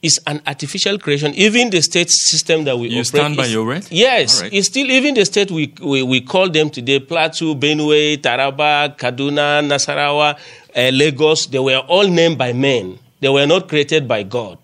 [0.02, 1.32] is an artificial creation.
[1.34, 3.86] Even the state system that we You operate stand by is- your word?
[3.90, 4.52] Yes, right.
[4.52, 9.62] it's still even the state we, we, we call them today Plateau, Benue, Taraba, Kaduna,
[9.62, 10.36] Nasarawa,
[10.74, 11.46] uh, Lagos.
[11.46, 12.98] They were all named by men.
[13.20, 14.58] They were not created by God.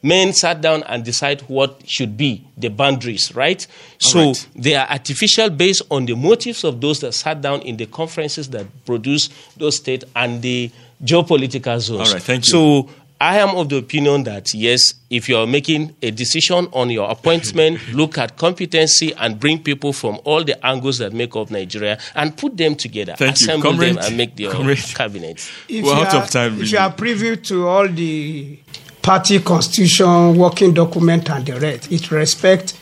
[0.00, 3.66] Men sat down and decide what should be the boundaries, right?
[3.98, 4.48] so right.
[4.54, 8.48] they are artificial based on the motives of those that sat down in the conferences
[8.50, 10.70] that produce those states and the
[11.02, 12.08] geopolitical zones.
[12.08, 12.50] All right, thank you.
[12.52, 12.90] So
[13.20, 17.10] I am of the opinion that yes, if you are making a decision on your
[17.10, 21.98] appointment, look at competency and bring people from all the angles that make up Nigeria
[22.14, 23.46] and put them together, Thank you.
[23.46, 24.78] assemble them and make their Comrade.
[24.94, 25.50] cabinet.
[25.68, 26.70] If We're out are, of time, If really.
[26.70, 28.58] you are privy to all the
[29.02, 32.74] party constitution, working document, and the rest, it respects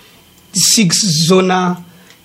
[0.53, 1.82] six zonal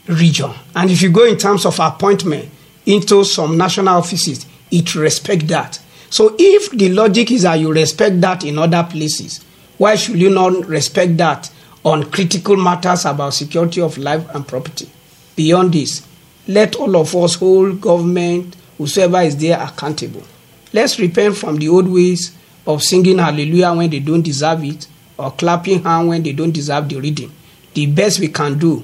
[0.08, 0.52] region.
[0.76, 2.50] And if you go in terms of appointment
[2.86, 5.80] into some national offices, it respect that.
[6.12, 9.44] So if the logic is that you respect that in other places,
[9.78, 11.50] why should you not respect that
[11.86, 14.90] on critical matters about security of life and property?
[15.38, 16.06] Beyond this,
[16.50, 20.24] let all of us hold government, whosoever is there, accountable.
[20.74, 22.36] Let's repent from the old ways
[22.68, 24.88] of singing hallelujah when they don't deserve it
[25.18, 27.32] or clapping hand when they don't deserve the reading.
[27.74, 28.84] The best we can do,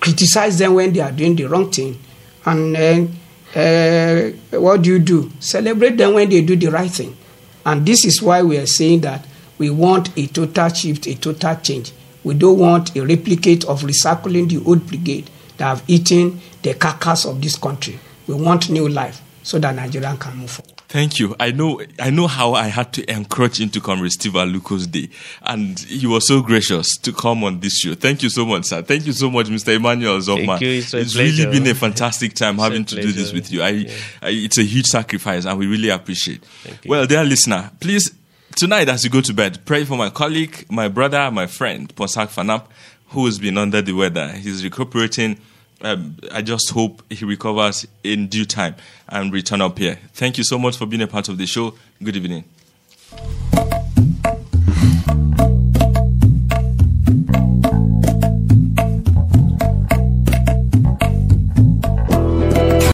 [0.00, 1.98] criticize them when they are doing the wrong thing,
[2.44, 3.16] and then
[3.56, 5.32] uh, what do you do?
[5.40, 7.16] Celebrate them when they do the right thing.
[7.64, 9.26] And this is why we are saying that
[9.58, 11.92] we want a total shift, a total change.
[12.22, 17.24] We don't want a replicate of recycling the old brigade that have eaten the carcass
[17.24, 17.98] of this country.
[18.26, 20.75] We want new life so that Nigeria can move forward.
[20.88, 21.34] Thank you.
[21.40, 25.10] I know I know how I had to encroach into Comrade Steve Aluko's day,
[25.42, 27.94] and he was so gracious to come on this show.
[27.94, 28.82] Thank you so much, sir.
[28.82, 29.74] Thank you so much, Mr.
[29.74, 30.46] Emmanuel Zopmal.
[30.46, 30.68] Thank you.
[30.78, 31.46] It's, it's pleasure.
[31.46, 33.62] really been a fantastic time It's having to do this with you.
[33.62, 33.92] I, Yeah.
[34.22, 36.44] I, it's a huge sacrifice, and we really appreciate.
[36.86, 38.12] Well, dear listener, please
[38.54, 42.28] tonight as you go to bed, pray for my colleague, my brother, my friend Ponsak
[42.28, 42.66] Fanap,
[43.08, 44.28] who has been under the weather.
[44.32, 45.38] He's recuperating
[45.82, 48.76] um, I just hope he recovers in due time
[49.08, 49.98] and return up here.
[50.12, 51.74] Thank you so much for being a part of the show.
[52.02, 52.44] Good evening.